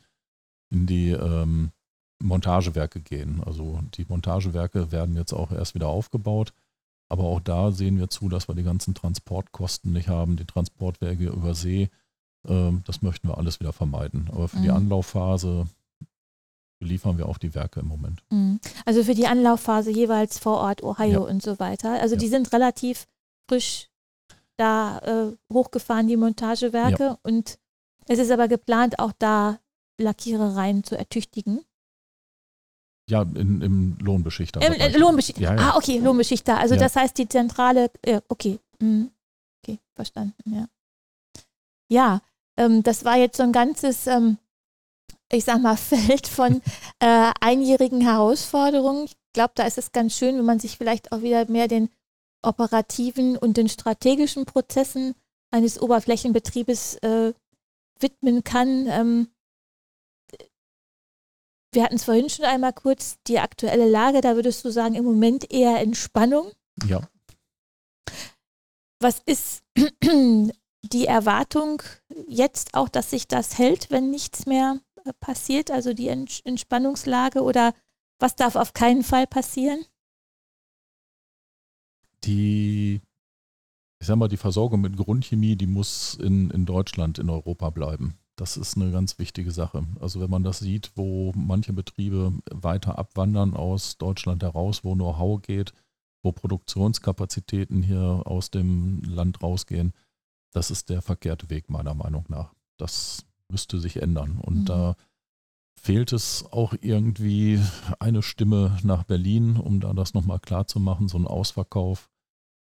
in 0.71 0.87
die 0.87 1.09
ähm, 1.11 1.71
Montagewerke 2.21 3.01
gehen. 3.01 3.43
Also 3.45 3.79
die 3.95 4.05
Montagewerke 4.07 4.91
werden 4.91 5.15
jetzt 5.15 5.33
auch 5.33 5.51
erst 5.51 5.75
wieder 5.75 5.87
aufgebaut. 5.87 6.53
Aber 7.09 7.23
auch 7.23 7.39
da 7.41 7.71
sehen 7.71 7.97
wir 7.97 8.09
zu, 8.09 8.29
dass 8.29 8.47
wir 8.47 8.55
die 8.55 8.63
ganzen 8.63 8.93
Transportkosten 8.93 9.91
nicht 9.91 10.07
haben, 10.09 10.37
die 10.37 10.45
Transportwege 10.45 11.29
über 11.29 11.53
See. 11.53 11.89
Ähm, 12.47 12.81
das 12.85 13.01
möchten 13.01 13.27
wir 13.27 13.37
alles 13.37 13.59
wieder 13.59 13.73
vermeiden. 13.73 14.29
Aber 14.31 14.47
für 14.47 14.57
die 14.59 14.69
Mhm. 14.69 14.75
Anlaufphase 14.75 15.67
liefern 16.81 17.17
wir 17.17 17.27
auf 17.27 17.39
die 17.39 17.53
Werke 17.55 17.81
im 17.81 17.87
Moment. 17.87 18.23
Mhm. 18.29 18.59
Also 18.85 19.03
für 19.03 19.13
die 19.15 19.27
Anlaufphase 19.27 19.91
jeweils 19.91 20.39
vor 20.39 20.57
Ort, 20.57 20.83
Ohio 20.83 21.25
Ja. 21.25 21.31
und 21.31 21.43
so 21.43 21.59
weiter. 21.59 21.99
Also 22.01 22.15
Ja. 22.15 22.19
die 22.19 22.27
sind 22.27 22.51
relativ 22.53 23.07
frisch 23.49 23.89
da 24.57 24.99
äh, 24.99 25.37
hochgefahren, 25.53 26.07
die 26.07 26.17
Montagewerke. 26.17 27.17
Und 27.23 27.59
es 28.07 28.19
ist 28.19 28.31
aber 28.31 28.47
geplant, 28.47 28.99
auch 28.99 29.13
da 29.17 29.59
Lackierereien 29.99 30.83
zu 30.83 30.97
ertüchtigen. 30.97 31.61
Ja, 33.09 33.23
in, 33.23 33.61
im 33.61 33.97
Lohnbeschichter. 33.99 34.61
Ähm, 34.61 34.73
äh, 34.73 34.95
Lohnbeschichter. 34.97 35.41
Ja, 35.41 35.55
ja. 35.55 35.71
Ah, 35.71 35.77
okay, 35.77 35.97
Lohnbeschichter. 35.99 36.57
Also 36.57 36.75
Ja. 36.75 36.81
das 36.81 36.95
heißt, 36.95 37.17
die 37.17 37.27
zentrale, 37.27 37.89
äh, 38.03 38.21
okay. 38.29 38.59
Mhm. 38.79 39.11
Okay, 39.63 39.79
verstanden, 39.95 40.53
ja. 40.53 40.67
Ja, 41.91 42.21
ähm, 42.57 42.83
das 42.83 43.03
war 43.03 43.17
jetzt 43.17 43.37
so 43.37 43.43
ein 43.43 43.51
ganzes, 43.51 44.07
ähm, 44.07 44.37
ich 45.31 45.45
sag 45.45 45.61
mal, 45.61 45.77
Feld 45.77 46.27
von 46.27 46.61
äh, 46.99 47.31
einjährigen 47.39 48.01
Herausforderungen. 48.01 49.05
Ich 49.05 49.17
glaube, 49.33 49.53
da 49.55 49.65
ist 49.65 49.77
es 49.77 49.91
ganz 49.91 50.15
schön, 50.17 50.37
wenn 50.37 50.45
man 50.45 50.59
sich 50.59 50.77
vielleicht 50.77 51.11
auch 51.11 51.21
wieder 51.21 51.49
mehr 51.49 51.67
den 51.67 51.89
operativen 52.41 53.37
und 53.37 53.57
den 53.57 53.69
strategischen 53.69 54.45
Prozessen 54.45 55.13
eines 55.51 55.81
Oberflächenbetriebes 55.81 56.95
äh, 56.95 57.33
widmen 57.99 58.43
kann. 58.43 58.87
Ähm, 58.87 59.27
wir 61.73 61.83
hatten 61.83 61.95
es 61.95 62.05
vorhin 62.05 62.29
schon 62.29 62.45
einmal 62.45 62.73
kurz, 62.73 63.17
die 63.27 63.39
aktuelle 63.39 63.87
Lage, 63.87 64.21
da 64.21 64.35
würdest 64.35 64.65
du 64.65 64.71
sagen, 64.71 64.95
im 64.95 65.03
Moment 65.05 65.51
eher 65.51 65.79
Entspannung. 65.79 66.51
Ja, 66.85 67.07
Was 68.99 69.21
ist 69.25 69.63
die 70.03 71.05
Erwartung 71.05 71.83
jetzt 72.27 72.73
auch, 72.73 72.89
dass 72.89 73.11
sich 73.11 73.27
das 73.27 73.57
hält, 73.57 73.91
wenn 73.91 74.09
nichts 74.09 74.45
mehr 74.45 74.79
passiert, 75.13 75.71
also 75.71 75.93
die 75.93 76.09
Ents- 76.09 76.41
Entspannungslage 76.45 77.41
oder 77.41 77.73
was 78.19 78.35
darf 78.35 78.55
auf 78.55 78.73
keinen 78.73 79.03
Fall 79.03 79.27
passieren? 79.27 79.85
die, 82.23 83.01
ich 83.99 84.07
sag 84.07 84.17
mal, 84.17 84.27
die 84.27 84.37
Versorgung 84.37 84.81
mit 84.81 84.97
Grundchemie, 84.97 85.55
die 85.55 85.67
muss 85.67 86.15
in, 86.15 86.49
in 86.51 86.65
Deutschland, 86.65 87.19
in 87.19 87.29
Europa 87.29 87.69
bleiben. 87.69 88.15
Das 88.35 88.55
ist 88.55 88.77
eine 88.77 88.91
ganz 88.91 89.19
wichtige 89.19 89.51
Sache. 89.51 89.85
Also 89.99 90.21
wenn 90.21 90.29
man 90.29 90.43
das 90.43 90.59
sieht, 90.59 90.91
wo 90.95 91.33
manche 91.35 91.73
Betriebe 91.73 92.33
weiter 92.51 92.97
abwandern 92.97 93.53
aus 93.53 93.97
Deutschland 93.97 94.43
heraus, 94.43 94.83
wo 94.83 94.95
Know-how 94.95 95.41
geht, 95.41 95.73
wo 96.23 96.31
Produktionskapazitäten 96.31 97.83
hier 97.83 98.23
aus 98.25 98.49
dem 98.49 99.01
Land 99.03 99.43
rausgehen, 99.43 99.93
das 100.53 100.71
ist 100.71 100.89
der 100.89 101.01
verkehrte 101.01 101.49
Weg 101.49 101.69
meiner 101.69 101.93
Meinung 101.93 102.25
nach. 102.29 102.53
Das 102.77 103.25
müsste 103.49 103.79
sich 103.79 103.97
ändern. 104.01 104.39
Und 104.39 104.59
Mhm. 104.59 104.65
da 104.65 104.95
fehlt 105.79 106.11
es 106.13 106.45
auch 106.51 106.73
irgendwie 106.81 107.59
eine 107.99 108.21
Stimme 108.21 108.77
nach 108.83 109.03
Berlin, 109.03 109.57
um 109.57 109.79
da 109.79 109.93
das 109.93 110.13
nochmal 110.13 110.39
klar 110.39 110.67
zu 110.67 110.79
machen. 110.79 111.07
So 111.07 111.17
ein 111.17 111.27
Ausverkauf 111.27 112.09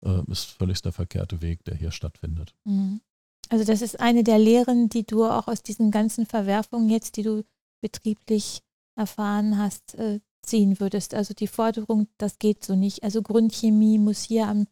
äh, 0.03 0.21
ist 0.31 0.45
völlig 0.45 0.81
der 0.81 0.93
verkehrte 0.93 1.41
Weg, 1.41 1.63
der 1.65 1.75
hier 1.75 1.91
stattfindet. 1.91 2.55
Mhm. 2.63 3.01
Also 3.49 3.65
das 3.65 3.81
ist 3.81 3.99
eine 3.99 4.23
der 4.23 4.39
Lehren, 4.39 4.87
die 4.87 5.05
du 5.05 5.25
auch 5.25 5.47
aus 5.47 5.61
diesen 5.61 5.91
ganzen 5.91 6.25
Verwerfungen 6.25 6.89
jetzt, 6.89 7.17
die 7.17 7.23
du 7.23 7.43
betrieblich 7.81 8.61
erfahren 8.95 9.57
hast, 9.57 9.95
äh, 9.95 10.21
ziehen 10.41 10.79
würdest. 10.79 11.13
Also 11.13 11.33
die 11.33 11.47
Forderung, 11.47 12.07
das 12.17 12.39
geht 12.39 12.63
so 12.63 12.75
nicht. 12.75 13.03
Also 13.03 13.21
Grundchemie 13.21 13.99
muss 13.99 14.23
hier 14.23 14.47
am 14.47 14.67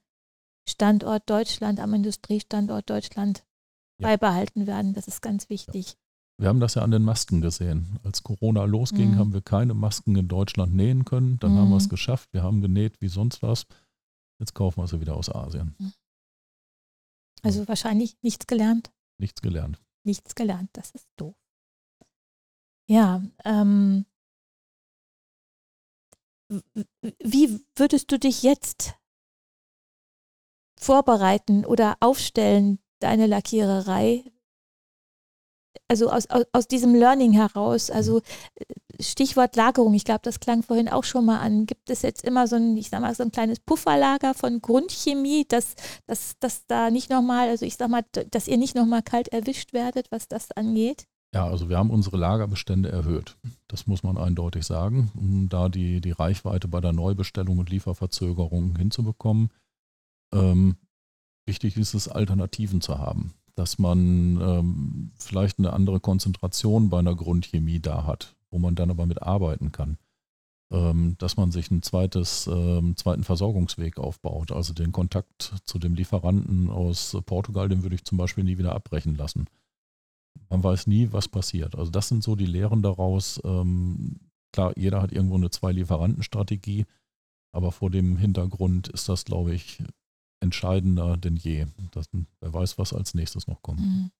Standort 0.68 1.30
Deutschland, 1.30 1.80
am 1.80 1.94
Industriestandort 1.94 2.90
Deutschland 2.90 3.44
Ja. 4.00 4.08
beibehalten 4.08 4.66
werden. 4.68 4.94
Das 4.94 5.08
ist 5.08 5.22
ganz 5.22 5.50
wichtig. 5.50 5.96
Wir 6.38 6.48
haben 6.48 6.60
das 6.62 6.76
ja 6.76 6.84
an 6.84 6.92
den 6.92 7.04
Masken 7.04 7.42
gesehen. 7.42 8.00
Als 8.04 8.24
Corona 8.24 8.64
losging, 8.64 9.12
Mhm. 9.12 9.16
haben 9.18 9.34
wir 9.34 9.42
keine 9.42 9.74
Masken 9.74 10.16
in 10.16 10.28
Deutschland 10.30 10.74
nähen 10.74 11.04
können. 11.04 11.38
Dann 11.40 11.52
haben 11.58 11.66
Mhm. 11.68 11.72
wir 11.72 11.78
es 11.78 11.90
geschafft. 11.90 12.30
Wir 12.32 12.44
haben 12.44 12.62
genäht 12.62 13.02
wie 13.02 13.10
sonst 13.10 13.42
was. 13.42 13.66
Jetzt 14.40 14.56
kaufen 14.56 14.82
wir 14.82 14.88
sie 14.88 15.02
wieder 15.02 15.16
aus 15.18 15.30
Asien. 15.30 15.76
Also 17.42 17.68
wahrscheinlich 17.68 18.16
nichts 18.22 18.48
gelernt. 18.48 18.90
Nichts 19.18 19.42
gelernt. 19.42 19.82
Nichts 20.06 20.34
gelernt. 20.34 20.70
Das 20.74 20.92
ist 20.92 21.08
doof. 21.18 21.36
Ja, 22.88 23.22
ähm, 23.44 24.06
wie 27.20 27.60
würdest 27.76 28.12
du 28.12 28.18
dich 28.18 28.44
jetzt 28.44 28.96
vorbereiten 30.80 31.66
oder 31.66 31.98
aufstellen 32.00 32.80
deine 33.00 33.28
Lackiererei? 33.28 34.24
Also 35.88 36.10
aus, 36.12 36.30
aus, 36.30 36.44
aus 36.52 36.68
diesem 36.68 36.94
Learning 36.94 37.32
heraus, 37.32 37.90
also 37.90 38.20
äh, 38.56 39.02
Stichwort 39.02 39.56
Lagerung, 39.56 39.94
ich 39.94 40.04
glaube, 40.04 40.22
das 40.24 40.40
klang 40.40 40.62
vorhin 40.62 40.90
auch 40.90 41.04
schon 41.04 41.26
mal 41.26 41.40
an. 41.40 41.66
Gibt 41.66 41.90
es 41.90 42.02
jetzt 42.02 42.24
immer 42.24 42.48
so 42.48 42.58
ein, 42.58 42.76
ich 42.76 42.90
sag 42.90 43.02
mal, 43.02 43.16
so 43.16 43.24
ein 43.24 43.32
kleines 43.32 43.60
Pufferlager 43.60 44.34
von 44.34 44.62
Grundchemie, 44.62 45.46
dass, 45.48 45.76
dass, 46.06 46.38
dass 46.40 46.66
da 46.68 46.92
nicht 46.92 47.10
nochmal, 47.10 47.50
also 47.50 47.66
ich 47.66 47.78
sag 47.78 47.90
mal, 47.90 48.04
dass 48.12 48.48
ihr 48.48 48.58
nicht 48.58 48.76
nochmal 48.76 49.02
kalt 49.02 49.30
erwischt 49.30 49.74
werdet, 49.74 50.12
was 50.12 50.28
das 50.28 50.52
angeht? 50.52 51.08
Ja, 51.34 51.46
also 51.46 51.70
wir 51.70 51.78
haben 51.78 51.92
unsere 51.92 52.18
Lagerbestände 52.18 52.92
erhöht. 52.92 53.38
Das 53.68 53.86
muss 53.86 54.02
man 54.02 54.18
eindeutig 54.18 54.66
sagen, 54.66 55.12
um 55.16 55.48
da 55.48 55.70
die, 55.70 56.02
die 56.02 56.12
Reichweite 56.12 56.68
bei 56.68 56.82
der 56.82 56.94
Neubestellung 56.94 57.60
und 57.60 57.70
Lieferverzögerung 57.70 58.76
hinzubekommen. 58.76 59.50
Ähm, 60.34 60.78
wichtig 61.50 61.76
ist 61.76 61.94
es, 61.94 62.08
Alternativen 62.08 62.80
zu 62.80 62.98
haben, 62.98 63.34
dass 63.56 63.78
man 63.78 64.40
ähm, 64.42 65.12
vielleicht 65.18 65.60
eine 65.60 65.74
andere 65.74 66.00
Konzentration 66.00 66.90
bei 66.90 67.00
einer 67.00 67.16
Grundchemie 67.16 67.80
da 67.80 68.06
hat, 68.06 68.36
wo 68.50 68.60
man 68.60 68.76
dann 68.76 68.90
aber 68.90 69.06
mit 69.06 69.22
arbeiten 69.22 69.72
kann. 69.74 69.98
Ähm, 70.72 71.16
dass 71.18 71.36
man 71.36 71.52
sich 71.52 71.72
einen 71.72 71.82
zweites, 71.82 72.48
ähm, 72.48 72.96
zweiten 72.96 73.24
Versorgungsweg 73.24 73.98
aufbaut. 73.98 74.52
Also 74.52 74.74
den 74.74 74.92
Kontakt 74.92 75.56
zu 75.66 75.80
dem 75.80 75.96
Lieferanten 75.96 76.70
aus 76.70 77.18
Portugal, 77.26 77.68
den 77.68 77.82
würde 77.82 77.96
ich 77.96 78.06
zum 78.06 78.18
Beispiel 78.20 78.44
nie 78.44 78.60
wieder 78.60 78.76
abbrechen 78.76 79.16
lassen 79.16 79.48
man 80.50 80.64
weiß 80.64 80.88
nie, 80.88 81.12
was 81.12 81.28
passiert. 81.28 81.76
Also 81.76 81.92
das 81.92 82.08
sind 82.08 82.24
so 82.24 82.36
die 82.36 82.46
Lehren 82.46 82.82
daraus. 82.82 83.40
Ähm, 83.44 84.20
klar, 84.52 84.74
jeder 84.76 85.02
hat 85.02 85.12
irgendwo 85.12 85.36
eine 85.36 85.50
Zwei-Lieferanten-Strategie, 85.50 86.86
aber 87.52 87.72
vor 87.72 87.90
dem 87.90 88.18
Hintergrund 88.18 88.88
ist 88.90 89.10
das, 89.10 89.26
glaube 89.26 89.54
ich, 89.54 89.84
entscheidender 90.40 91.18
denn 91.18 91.36
je. 91.36 91.68
Das, 91.92 92.08
wer 92.40 92.54
weiß, 92.54 92.78
was 92.78 92.94
als 92.94 93.14
nächstes 93.14 93.48
noch 93.48 93.62
kommt. 93.62 93.82
Mhm. 93.82 94.12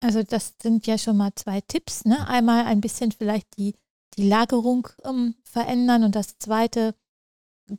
Also 0.00 0.22
das 0.22 0.54
sind 0.62 0.86
ja 0.86 0.96
schon 0.96 1.16
mal 1.16 1.32
zwei 1.34 1.60
Tipps. 1.60 2.04
Ne? 2.04 2.26
Einmal 2.28 2.64
ein 2.64 2.80
bisschen 2.80 3.12
vielleicht 3.12 3.56
die, 3.58 3.74
die 4.16 4.28
Lagerung 4.28 4.88
ähm, 5.04 5.34
verändern 5.42 6.04
und 6.04 6.14
das 6.14 6.38
zweite 6.38 6.94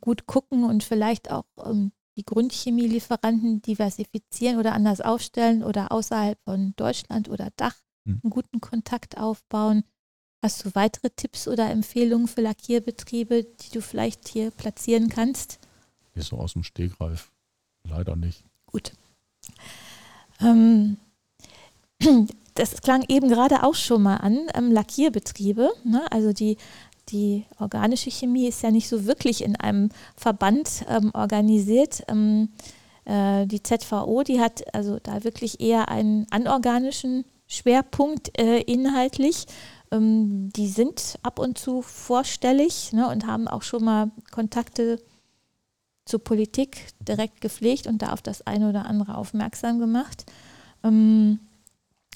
gut 0.00 0.26
gucken 0.26 0.64
und 0.64 0.84
vielleicht 0.84 1.30
auch 1.30 1.46
ähm, 1.64 1.92
die 2.16 2.24
Grundchemielieferanten 2.24 3.62
diversifizieren 3.62 4.58
oder 4.58 4.72
anders 4.72 5.00
aufstellen 5.00 5.62
oder 5.64 5.90
außerhalb 5.90 6.38
von 6.44 6.74
Deutschland 6.76 7.28
oder 7.28 7.48
Dach 7.56 7.76
hm. 8.06 8.20
einen 8.22 8.30
guten 8.30 8.60
Kontakt 8.60 9.16
aufbauen. 9.16 9.84
Hast 10.42 10.64
du 10.64 10.74
weitere 10.74 11.10
Tipps 11.10 11.48
oder 11.48 11.70
Empfehlungen 11.70 12.28
für 12.28 12.40
Lackierbetriebe, 12.40 13.44
die 13.44 13.70
du 13.70 13.82
vielleicht 13.82 14.28
hier 14.28 14.50
platzieren 14.50 15.08
kannst? 15.08 15.58
Hier 16.14 16.22
so 16.22 16.38
aus 16.38 16.54
dem 16.54 16.62
Stegreif. 16.62 17.30
Leider 17.88 18.16
nicht. 18.16 18.44
Gut. 18.66 18.92
Ähm, 20.40 20.96
das 22.54 22.80
klang 22.82 23.04
eben 23.08 23.28
gerade 23.28 23.62
auch 23.62 23.74
schon 23.74 24.02
mal 24.02 24.16
an, 24.16 24.38
ähm, 24.54 24.72
Lackierbetriebe. 24.72 25.70
Ne? 25.84 26.10
Also 26.10 26.32
die 26.32 26.56
die 27.10 27.44
organische 27.58 28.10
Chemie 28.10 28.46
ist 28.46 28.62
ja 28.62 28.70
nicht 28.70 28.88
so 28.88 29.06
wirklich 29.06 29.42
in 29.42 29.56
einem 29.56 29.90
Verband 30.16 30.84
ähm, 30.88 31.10
organisiert. 31.12 32.02
Ähm, 32.08 32.50
äh, 33.04 33.46
die 33.46 33.62
ZVO, 33.62 34.22
die 34.22 34.40
hat 34.40 34.74
also 34.74 34.98
da 35.02 35.24
wirklich 35.24 35.60
eher 35.60 35.88
einen 35.88 36.26
anorganischen 36.30 37.24
Schwerpunkt 37.46 38.38
äh, 38.38 38.60
inhaltlich. 38.60 39.46
Ähm, 39.90 40.50
die 40.54 40.68
sind 40.68 41.18
ab 41.22 41.38
und 41.38 41.58
zu 41.58 41.82
vorstellig 41.82 42.92
ne, 42.92 43.08
und 43.08 43.26
haben 43.26 43.48
auch 43.48 43.62
schon 43.62 43.84
mal 43.84 44.10
Kontakte 44.30 45.00
zur 46.10 46.22
Politik 46.22 46.86
direkt 47.00 47.40
gepflegt 47.40 47.86
und 47.86 48.02
da 48.02 48.12
auf 48.12 48.22
das 48.22 48.46
eine 48.46 48.68
oder 48.68 48.86
andere 48.86 49.16
aufmerksam 49.16 49.78
gemacht. 49.78 50.26
Ähm, 50.84 51.40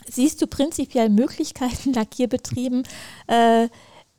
siehst 0.06 0.42
du 0.42 0.46
prinzipiell 0.46 1.08
Möglichkeiten, 1.08 1.92
Lackierbetrieben 1.92 2.82
äh, 3.26 3.68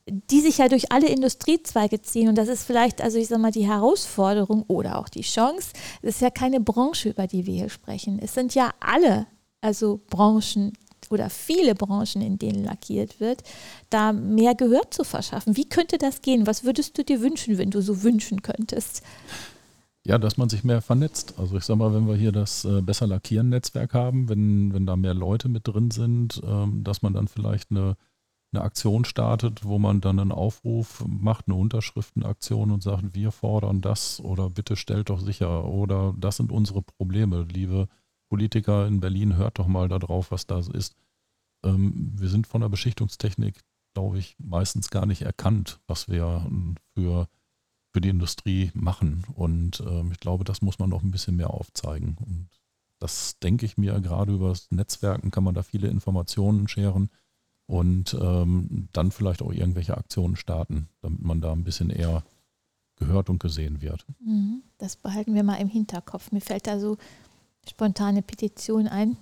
die 0.08 0.42
sich 0.42 0.60
ja 0.60 0.68
durch 0.68 0.92
alle 0.92 1.08
Industriezweige 1.08 2.02
ziehen. 2.02 2.30
Und 2.30 2.38
das 2.38 2.48
ist 2.48 2.64
vielleicht, 2.64 3.02
also 3.02 3.18
ich 3.18 3.28
sage 3.28 3.42
mal, 3.42 3.52
die 3.52 3.68
Herausforderung 3.68 4.64
oder 4.68 5.00
auch 5.00 5.10
die 5.10 5.22
Chance. 5.22 5.70
Es 6.02 6.16
ist 6.16 6.22
ja 6.22 6.30
keine 6.30 6.60
Branche, 6.60 7.10
über 7.10 7.28
die 7.28 7.46
wir 7.46 7.56
hier 7.56 7.70
sprechen. 7.70 8.20
Es 8.20 8.34
sind 8.34 8.54
ja 8.54 8.72
alle, 8.80 9.26
also 9.62 10.02
Branchen 10.10 10.74
oder 11.10 11.30
viele 11.30 11.76
Branchen, 11.76 12.22
in 12.22 12.38
denen 12.38 12.64
lackiert 12.64 13.20
wird, 13.20 13.44
da 13.90 14.12
mehr 14.12 14.56
Gehör 14.56 14.90
zu 14.90 15.04
verschaffen. 15.04 15.56
Wie 15.56 15.70
könnte 15.70 15.98
das 15.98 16.22
gehen? 16.22 16.48
Was 16.48 16.64
würdest 16.64 16.98
du 16.98 17.04
dir 17.04 17.22
wünschen, 17.22 17.58
wenn 17.58 17.72
du 17.72 17.82
so 17.82 18.04
wünschen 18.04 18.42
könntest? 18.42 19.02
Ja, 20.06 20.20
dass 20.20 20.38
man 20.38 20.50
sich 20.50 20.64
mehr 20.64 20.82
vernetzt. 20.82 21.34
Also 21.38 21.58
ich 21.58 21.64
sage 21.64 21.80
mal, 21.80 21.94
wenn 21.94 22.08
wir 22.08 22.16
hier 22.16 22.32
das 22.32 22.64
äh, 22.64 22.82
Besser 22.82 23.08
Lackieren-Netzwerk 23.08 23.94
haben, 23.94 24.30
wenn, 24.30 24.74
wenn 24.74 24.86
da 24.86 24.96
mehr 24.96 25.16
Leute 25.16 25.50
mit 25.50 25.68
drin 25.68 25.90
sind, 25.92 26.42
ähm, 26.46 26.84
dass 26.84 27.02
man 27.02 27.14
dann 27.14 27.28
vielleicht 27.28 27.72
eine 27.72 27.96
eine 28.56 28.64
Aktion 28.64 29.06
startet, 29.06 29.66
wo 29.66 29.80
man 29.80 30.02
dann 30.02 30.20
einen 30.20 30.32
Aufruf 30.32 31.04
macht, 31.08 31.48
eine 31.48 31.56
Unterschriftenaktion 31.56 32.72
und 32.72 32.84
sagt, 32.84 33.14
wir 33.14 33.32
fordern 33.32 33.82
das 33.82 34.20
oder 34.20 34.50
bitte 34.50 34.76
stellt 34.76 35.10
doch 35.10 35.20
sicher 35.20 35.66
oder 35.66 36.14
das 36.18 36.38
sind 36.38 36.52
unsere 36.52 36.82
Probleme, 36.82 37.44
liebe 37.44 37.88
Politiker 38.30 38.88
in 38.88 39.00
Berlin, 39.00 39.36
hört 39.36 39.60
doch 39.60 39.68
mal 39.68 39.88
darauf, 39.88 40.32
was 40.32 40.48
da 40.48 40.60
ist. 40.60 40.96
Ähm, 41.64 42.14
wir 42.16 42.30
sind 42.30 42.48
von 42.48 42.62
der 42.62 42.70
Beschichtungstechnik, 42.70 43.62
glaube 43.94 44.18
ich, 44.18 44.36
meistens 44.40 44.90
gar 44.90 45.06
nicht 45.06 45.22
erkannt, 45.22 45.80
was 45.88 46.10
wir 46.10 46.50
für, 46.96 47.28
für 47.96 48.02
die 48.02 48.10
Industrie 48.10 48.72
machen. 48.74 49.24
Und 49.36 49.80
ähm, 49.80 50.12
ich 50.12 50.20
glaube, 50.20 50.44
das 50.44 50.62
muss 50.62 50.80
man 50.80 50.90
noch 50.90 51.02
ein 51.02 51.12
bisschen 51.12 51.38
mehr 51.38 51.52
aufzeigen. 51.52 52.18
Und 52.20 52.50
das 53.00 53.40
denke 53.40 53.66
ich 53.66 53.78
mir, 53.78 54.02
gerade 54.02 54.34
über 54.34 54.50
das 54.50 54.70
Netzwerken 54.70 55.32
kann 55.32 55.46
man 55.46 55.56
da 55.56 55.64
viele 55.64 55.88
Informationen 55.88 56.68
scheren 56.68 57.10
und 57.68 58.14
ähm, 58.20 58.90
dann 58.92 59.12
vielleicht 59.12 59.42
auch 59.42 59.54
irgendwelche 59.54 59.96
Aktionen 59.96 60.36
starten, 60.36 60.90
damit 61.02 61.22
man 61.22 61.40
da 61.40 61.54
ein 61.54 61.64
bisschen 61.64 61.90
eher 61.90 62.26
gehört 62.98 63.30
und 63.30 63.40
gesehen 63.40 63.82
wird. 63.82 64.06
Mhm. 64.20 64.62
Das 64.78 64.98
behalten 64.98 65.34
wir 65.34 65.44
mal 65.44 65.62
im 65.62 65.70
Hinterkopf. 65.70 66.34
Mir 66.34 66.42
fällt 66.42 66.68
da 66.68 66.82
so 66.82 66.98
spontane 67.66 68.22
Petition 68.24 68.90
ein. 68.90 69.16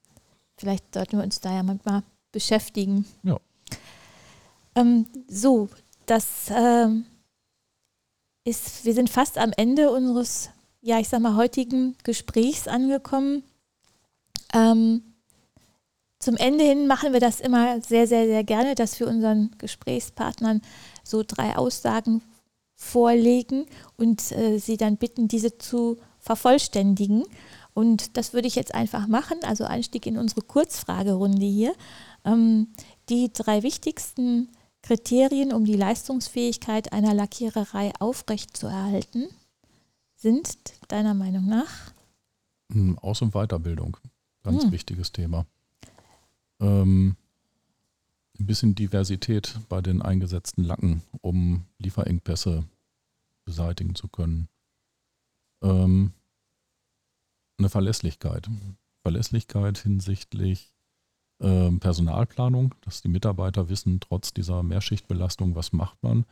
Vielleicht 0.56 0.94
sollten 0.94 1.18
wir 1.18 1.24
uns 1.24 1.42
da 1.42 1.54
ja 1.54 1.62
manchmal 1.62 2.04
beschäftigen. 2.32 3.04
Ja. 3.22 3.38
Ähm, 4.76 5.08
so, 5.28 5.68
das 6.06 6.50
ähm, 6.50 7.04
ist, 8.44 8.84
wir 8.84 8.94
sind 8.94 9.10
fast 9.10 9.38
am 9.38 9.52
Ende 9.56 9.90
unseres, 9.90 10.50
ja, 10.80 10.98
ich 10.98 11.08
sag 11.08 11.20
mal, 11.20 11.36
heutigen 11.36 11.96
Gesprächs 12.04 12.68
angekommen. 12.68 13.42
Ähm, 14.52 15.02
zum 16.18 16.36
Ende 16.36 16.64
hin 16.64 16.86
machen 16.86 17.12
wir 17.12 17.20
das 17.20 17.40
immer 17.40 17.80
sehr, 17.80 18.06
sehr, 18.06 18.26
sehr 18.26 18.44
gerne, 18.44 18.74
dass 18.74 18.98
wir 19.00 19.08
unseren 19.08 19.54
Gesprächspartnern 19.58 20.62
so 21.02 21.22
drei 21.26 21.56
Aussagen 21.56 22.22
vorlegen 22.74 23.66
und 23.96 24.32
äh, 24.32 24.58
sie 24.58 24.76
dann 24.76 24.96
bitten, 24.96 25.28
diese 25.28 25.58
zu 25.58 25.98
vervollständigen. 26.18 27.24
Und 27.74 28.16
das 28.16 28.32
würde 28.32 28.48
ich 28.48 28.54
jetzt 28.54 28.74
einfach 28.74 29.06
machen, 29.06 29.38
also 29.42 29.64
Einstieg 29.64 30.06
in 30.06 30.16
unsere 30.16 30.42
Kurzfragerunde 30.42 31.44
hier. 31.44 31.74
Ähm, 32.24 32.68
die 33.08 33.32
drei 33.32 33.62
wichtigsten 33.62 34.48
Kriterien, 34.84 35.52
um 35.52 35.64
die 35.64 35.76
Leistungsfähigkeit 35.76 36.92
einer 36.92 37.14
Lackiererei 37.14 37.92
aufrechtzuerhalten, 37.98 39.28
sind 40.16 40.74
deiner 40.88 41.14
Meinung 41.14 41.46
nach? 41.46 41.92
Hm, 42.70 42.98
Aus- 42.98 43.22
und 43.22 43.32
Weiterbildung, 43.32 43.96
ganz 44.42 44.64
hm. 44.64 44.72
wichtiges 44.72 45.12
Thema 45.12 45.46
ähm, 46.60 47.16
ein 48.38 48.46
bisschen 48.46 48.74
Diversität 48.74 49.58
bei 49.68 49.80
den 49.80 50.02
eingesetzten 50.02 50.64
Lacken, 50.64 51.02
um 51.20 51.66
Lieferengpässe 51.78 52.64
beseitigen 53.44 53.94
zu 53.94 54.08
können. 54.08 54.48
Ähm, 55.62 56.12
eine 57.58 57.68
Verlässlichkeit. 57.68 58.48
Verlässlichkeit 59.02 59.78
hinsichtlich 59.78 60.73
Personalplanung, 61.38 62.74
dass 62.82 63.02
die 63.02 63.08
Mitarbeiter 63.08 63.68
wissen, 63.68 64.00
trotz 64.00 64.32
dieser 64.32 64.62
Mehrschichtbelastung, 64.62 65.54
was 65.56 65.72
macht 65.72 66.02
man, 66.02 66.24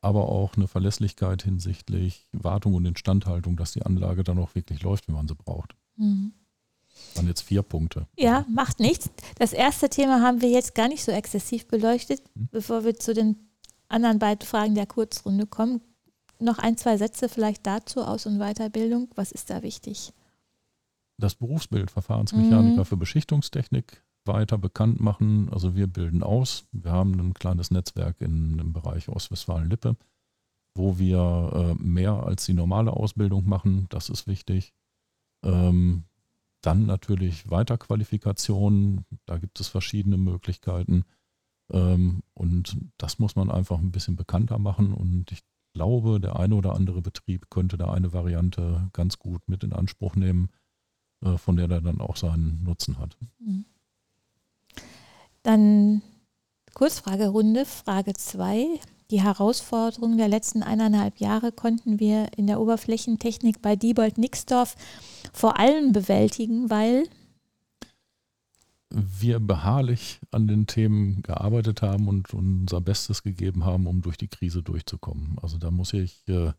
aber 0.00 0.28
auch 0.28 0.56
eine 0.56 0.68
Verlässlichkeit 0.68 1.42
hinsichtlich 1.42 2.28
Wartung 2.32 2.74
und 2.74 2.86
Instandhaltung, 2.86 3.56
dass 3.56 3.72
die 3.72 3.82
Anlage 3.82 4.24
dann 4.24 4.38
auch 4.38 4.54
wirklich 4.54 4.82
läuft, 4.82 5.08
wie 5.08 5.12
man 5.12 5.28
sie 5.28 5.34
braucht. 5.34 5.74
Mhm 5.96 6.32
waren 7.14 7.26
jetzt 7.26 7.42
vier 7.42 7.62
Punkte. 7.62 8.06
Ja, 8.16 8.44
macht 8.48 8.80
nichts. 8.80 9.10
Das 9.38 9.52
erste 9.52 9.88
Thema 9.88 10.22
haben 10.22 10.40
wir 10.40 10.50
jetzt 10.50 10.74
gar 10.74 10.88
nicht 10.88 11.04
so 11.04 11.12
exzessiv 11.12 11.66
beleuchtet. 11.68 12.22
Hm. 12.34 12.48
Bevor 12.50 12.84
wir 12.84 12.96
zu 12.96 13.14
den 13.14 13.36
anderen 13.88 14.18
beiden 14.18 14.46
Fragen 14.46 14.74
der 14.74 14.86
Kurzrunde 14.86 15.46
kommen, 15.46 15.80
noch 16.38 16.58
ein, 16.58 16.76
zwei 16.76 16.96
Sätze 16.96 17.28
vielleicht 17.28 17.66
dazu, 17.66 18.02
Aus- 18.02 18.26
und 18.26 18.38
Weiterbildung. 18.38 19.08
Was 19.14 19.32
ist 19.32 19.50
da 19.50 19.62
wichtig? 19.62 20.12
Das 21.18 21.34
Berufsbild 21.34 21.90
Verfahrensmechaniker 21.90 22.80
mhm. 22.80 22.84
für 22.84 22.96
Beschichtungstechnik 22.96 24.02
weiter 24.26 24.58
bekannt 24.58 25.00
machen. 25.00 25.48
Also 25.50 25.74
wir 25.74 25.86
bilden 25.86 26.22
aus. 26.22 26.66
Wir 26.72 26.92
haben 26.92 27.18
ein 27.18 27.34
kleines 27.34 27.70
Netzwerk 27.70 28.20
in, 28.20 28.58
im 28.58 28.72
Bereich 28.72 29.08
Ostwestfalen-Lippe, 29.08 29.96
wo 30.74 30.98
wir 30.98 31.52
äh, 31.78 31.82
mehr 31.82 32.24
als 32.24 32.46
die 32.46 32.54
normale 32.54 32.92
Ausbildung 32.92 33.48
machen. 33.48 33.86
Das 33.88 34.08
ist 34.08 34.26
wichtig. 34.26 34.72
Ähm, 35.42 36.04
dann 36.60 36.86
natürlich 36.86 37.48
Weiterqualifikation, 37.50 39.04
da 39.26 39.38
gibt 39.38 39.60
es 39.60 39.68
verschiedene 39.68 40.16
Möglichkeiten. 40.16 41.04
Ähm, 41.70 42.22
und 42.34 42.76
das 42.98 43.18
muss 43.18 43.36
man 43.36 43.50
einfach 43.50 43.78
ein 43.78 43.92
bisschen 43.92 44.16
bekannter 44.16 44.58
machen. 44.58 44.92
Und 44.92 45.32
ich 45.32 45.42
glaube, 45.74 46.20
der 46.20 46.36
eine 46.36 46.54
oder 46.54 46.74
andere 46.74 47.02
Betrieb 47.02 47.50
könnte 47.50 47.76
da 47.76 47.92
eine 47.92 48.12
Variante 48.12 48.88
ganz 48.92 49.18
gut 49.18 49.48
mit 49.48 49.62
in 49.62 49.72
Anspruch 49.72 50.16
nehmen, 50.16 50.48
äh, 51.22 51.36
von 51.36 51.56
der 51.56 51.70
er 51.70 51.80
dann 51.80 52.00
auch 52.00 52.16
seinen 52.16 52.62
Nutzen 52.62 52.98
hat. 52.98 53.16
Mhm. 53.38 53.64
Dann 55.46 56.02
Kurzfragerunde, 56.74 57.66
Frage 57.66 58.14
2. 58.14 58.80
Die 59.12 59.22
Herausforderungen 59.22 60.18
der 60.18 60.26
letzten 60.26 60.64
eineinhalb 60.64 61.18
Jahre 61.20 61.52
konnten 61.52 62.00
wir 62.00 62.36
in 62.36 62.48
der 62.48 62.60
Oberflächentechnik 62.60 63.62
bei 63.62 63.76
Diebold 63.76 64.18
Nixdorf 64.18 64.74
vor 65.32 65.56
allem 65.56 65.92
bewältigen, 65.92 66.68
weil 66.68 67.04
wir 68.90 69.38
beharrlich 69.38 70.18
an 70.32 70.48
den 70.48 70.66
Themen 70.66 71.22
gearbeitet 71.22 71.80
haben 71.80 72.08
und 72.08 72.34
unser 72.34 72.80
Bestes 72.80 73.22
gegeben 73.22 73.64
haben, 73.64 73.86
um 73.86 74.02
durch 74.02 74.16
die 74.16 74.26
Krise 74.26 74.64
durchzukommen. 74.64 75.38
Also 75.40 75.58
da 75.58 75.70
muss 75.70 75.92
ich 75.92 76.26
äh, 76.26 76.50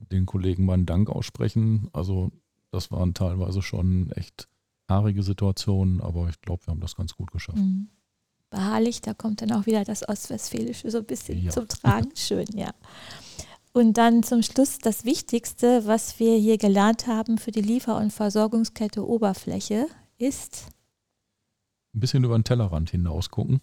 den 0.00 0.26
Kollegen 0.26 0.66
meinen 0.66 0.84
Dank 0.84 1.08
aussprechen. 1.08 1.88
Also 1.94 2.30
das 2.72 2.90
waren 2.90 3.14
teilweise 3.14 3.62
schon 3.62 4.12
echt 4.12 4.48
haarige 4.86 5.22
Situationen, 5.22 6.02
aber 6.02 6.28
ich 6.28 6.42
glaube, 6.42 6.66
wir 6.66 6.72
haben 6.72 6.80
das 6.80 6.94
ganz 6.94 7.14
gut 7.14 7.30
geschafft. 7.30 7.56
Mhm. 7.56 7.88
Beharrlich, 8.50 9.02
da 9.02 9.14
kommt 9.14 9.42
dann 9.42 9.52
auch 9.52 9.66
wieder 9.66 9.84
das 9.84 10.08
Ostwestfälische 10.08 10.90
so 10.90 10.98
ein 10.98 11.04
bisschen 11.04 11.42
ja. 11.42 11.50
zum 11.50 11.68
Tragen. 11.68 12.10
Schön, 12.16 12.46
ja. 12.54 12.70
Und 13.72 13.98
dann 13.98 14.22
zum 14.22 14.42
Schluss 14.42 14.78
das 14.78 15.04
Wichtigste, 15.04 15.86
was 15.86 16.18
wir 16.18 16.36
hier 16.36 16.58
gelernt 16.58 17.06
haben 17.06 17.38
für 17.38 17.50
die 17.50 17.60
Liefer- 17.60 17.98
und 17.98 18.12
Versorgungskette 18.12 19.06
Oberfläche, 19.06 19.86
ist 20.16 20.66
ein 21.94 22.00
bisschen 22.00 22.24
über 22.24 22.38
den 22.38 22.44
Tellerrand 22.44 22.90
hinaus 22.90 23.30
gucken 23.30 23.60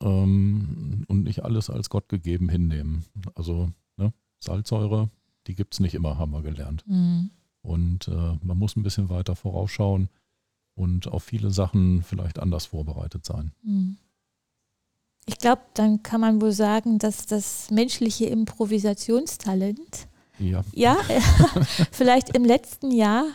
ähm, 0.00 1.04
und 1.08 1.24
nicht 1.24 1.44
alles 1.44 1.70
als 1.70 1.90
Gott 1.90 2.08
gegeben 2.08 2.48
hinnehmen. 2.48 3.04
Also 3.34 3.70
ne, 3.96 4.12
Salzsäure, 4.38 5.10
die 5.46 5.54
gibt 5.54 5.74
es 5.74 5.80
nicht 5.80 5.94
immer, 5.94 6.18
haben 6.18 6.32
wir 6.32 6.42
gelernt. 6.42 6.84
Mhm. 6.86 7.30
Und 7.62 8.08
äh, 8.08 8.38
man 8.42 8.58
muss 8.58 8.76
ein 8.76 8.82
bisschen 8.82 9.08
weiter 9.08 9.36
vorausschauen 9.36 10.08
und 10.74 11.08
auf 11.08 11.24
viele 11.24 11.50
Sachen 11.50 12.02
vielleicht 12.02 12.38
anders 12.38 12.66
vorbereitet 12.66 13.24
sein. 13.24 13.52
Mhm. 13.62 13.96
Ich 15.26 15.38
glaube, 15.38 15.62
dann 15.74 16.02
kann 16.02 16.20
man 16.20 16.40
wohl 16.40 16.52
sagen, 16.52 16.98
dass 16.98 17.26
das 17.26 17.70
menschliche 17.70 18.26
Improvisationstalent 18.26 20.08
ja, 20.38 20.64
ja 20.72 20.96
vielleicht 21.92 22.34
im 22.36 22.44
letzten 22.44 22.90
Jahr 22.90 23.26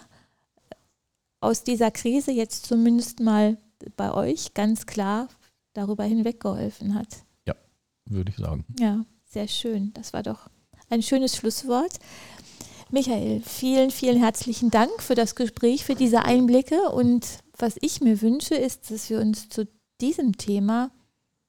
aus 1.39 1.63
dieser 1.63 1.91
Krise 1.91 2.31
jetzt 2.31 2.65
zumindest 2.65 3.19
mal 3.19 3.57
bei 3.95 4.13
euch 4.13 4.53
ganz 4.53 4.85
klar 4.85 5.29
darüber 5.73 6.03
hinweggeholfen 6.03 6.95
hat. 6.95 7.07
Ja, 7.45 7.55
würde 8.05 8.31
ich 8.31 8.38
sagen. 8.38 8.65
Ja, 8.79 9.05
sehr 9.25 9.47
schön. 9.47 9.93
Das 9.93 10.13
war 10.13 10.23
doch 10.23 10.49
ein 10.89 11.01
schönes 11.01 11.35
Schlusswort. 11.38 11.99
Michael, 12.89 13.41
vielen, 13.41 13.91
vielen 13.91 14.17
herzlichen 14.17 14.71
Dank 14.71 15.01
für 15.01 15.15
das 15.15 15.35
Gespräch, 15.35 15.83
für 15.83 15.95
diese 15.95 16.23
Einblicke. 16.23 16.89
Und 16.89 17.25
was 17.57 17.75
ich 17.81 18.01
mir 18.01 18.21
wünsche, 18.21 18.55
ist, 18.55 18.91
dass 18.91 19.09
wir 19.09 19.19
uns 19.19 19.49
zu 19.49 19.67
diesem 19.99 20.38
Thema 20.38 20.89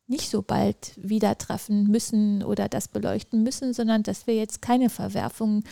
nicht 0.09 0.31
so 0.31 0.43
bald 0.43 0.93
wieder 0.97 1.37
treffen 1.39 1.85
müssen 1.89 2.43
oder 2.43 2.69
das 2.69 2.89
beleuchten 2.89 3.43
müssen, 3.43 3.75
sondern 3.75 4.03
dass 4.03 4.27
wir 4.27 4.35
jetzt 4.35 4.63
keine 4.63 4.91
Verwerfungen 4.91 5.65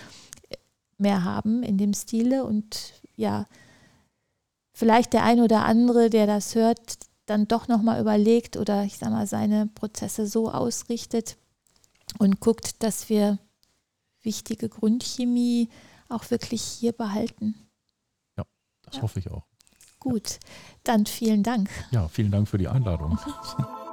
mehr 0.98 1.24
haben 1.24 1.62
in 1.62 1.78
dem 1.78 1.94
Stile 1.94 2.44
und 2.44 2.92
ja, 3.16 3.46
vielleicht 4.72 5.14
der 5.14 5.24
ein 5.24 5.40
oder 5.40 5.64
andere, 5.64 6.10
der 6.10 6.26
das 6.26 6.54
hört, 6.54 6.98
dann 7.24 7.48
doch 7.48 7.66
nochmal 7.66 8.00
überlegt 8.00 8.56
oder 8.56 8.84
ich 8.84 8.98
sag 8.98 9.10
mal, 9.10 9.26
seine 9.26 9.66
Prozesse 9.66 10.26
so 10.26 10.50
ausrichtet 10.50 11.36
und 12.18 12.40
guckt, 12.40 12.82
dass 12.82 13.08
wir 13.08 13.38
wichtige 14.22 14.68
Grundchemie 14.68 15.70
auch 16.08 16.30
wirklich 16.30 16.62
hier 16.62 16.92
behalten. 16.92 17.54
Ja, 18.36 18.44
das 18.82 18.96
ja. 18.96 19.02
hoffe 19.02 19.18
ich 19.18 19.30
auch. 19.30 19.44
Gut, 19.98 20.38
dann 20.84 21.06
vielen 21.06 21.42
Dank. 21.42 21.70
Ja, 21.90 22.06
vielen 22.08 22.30
Dank 22.30 22.48
für 22.48 22.58
die 22.58 22.68
Einladung. 22.68 23.18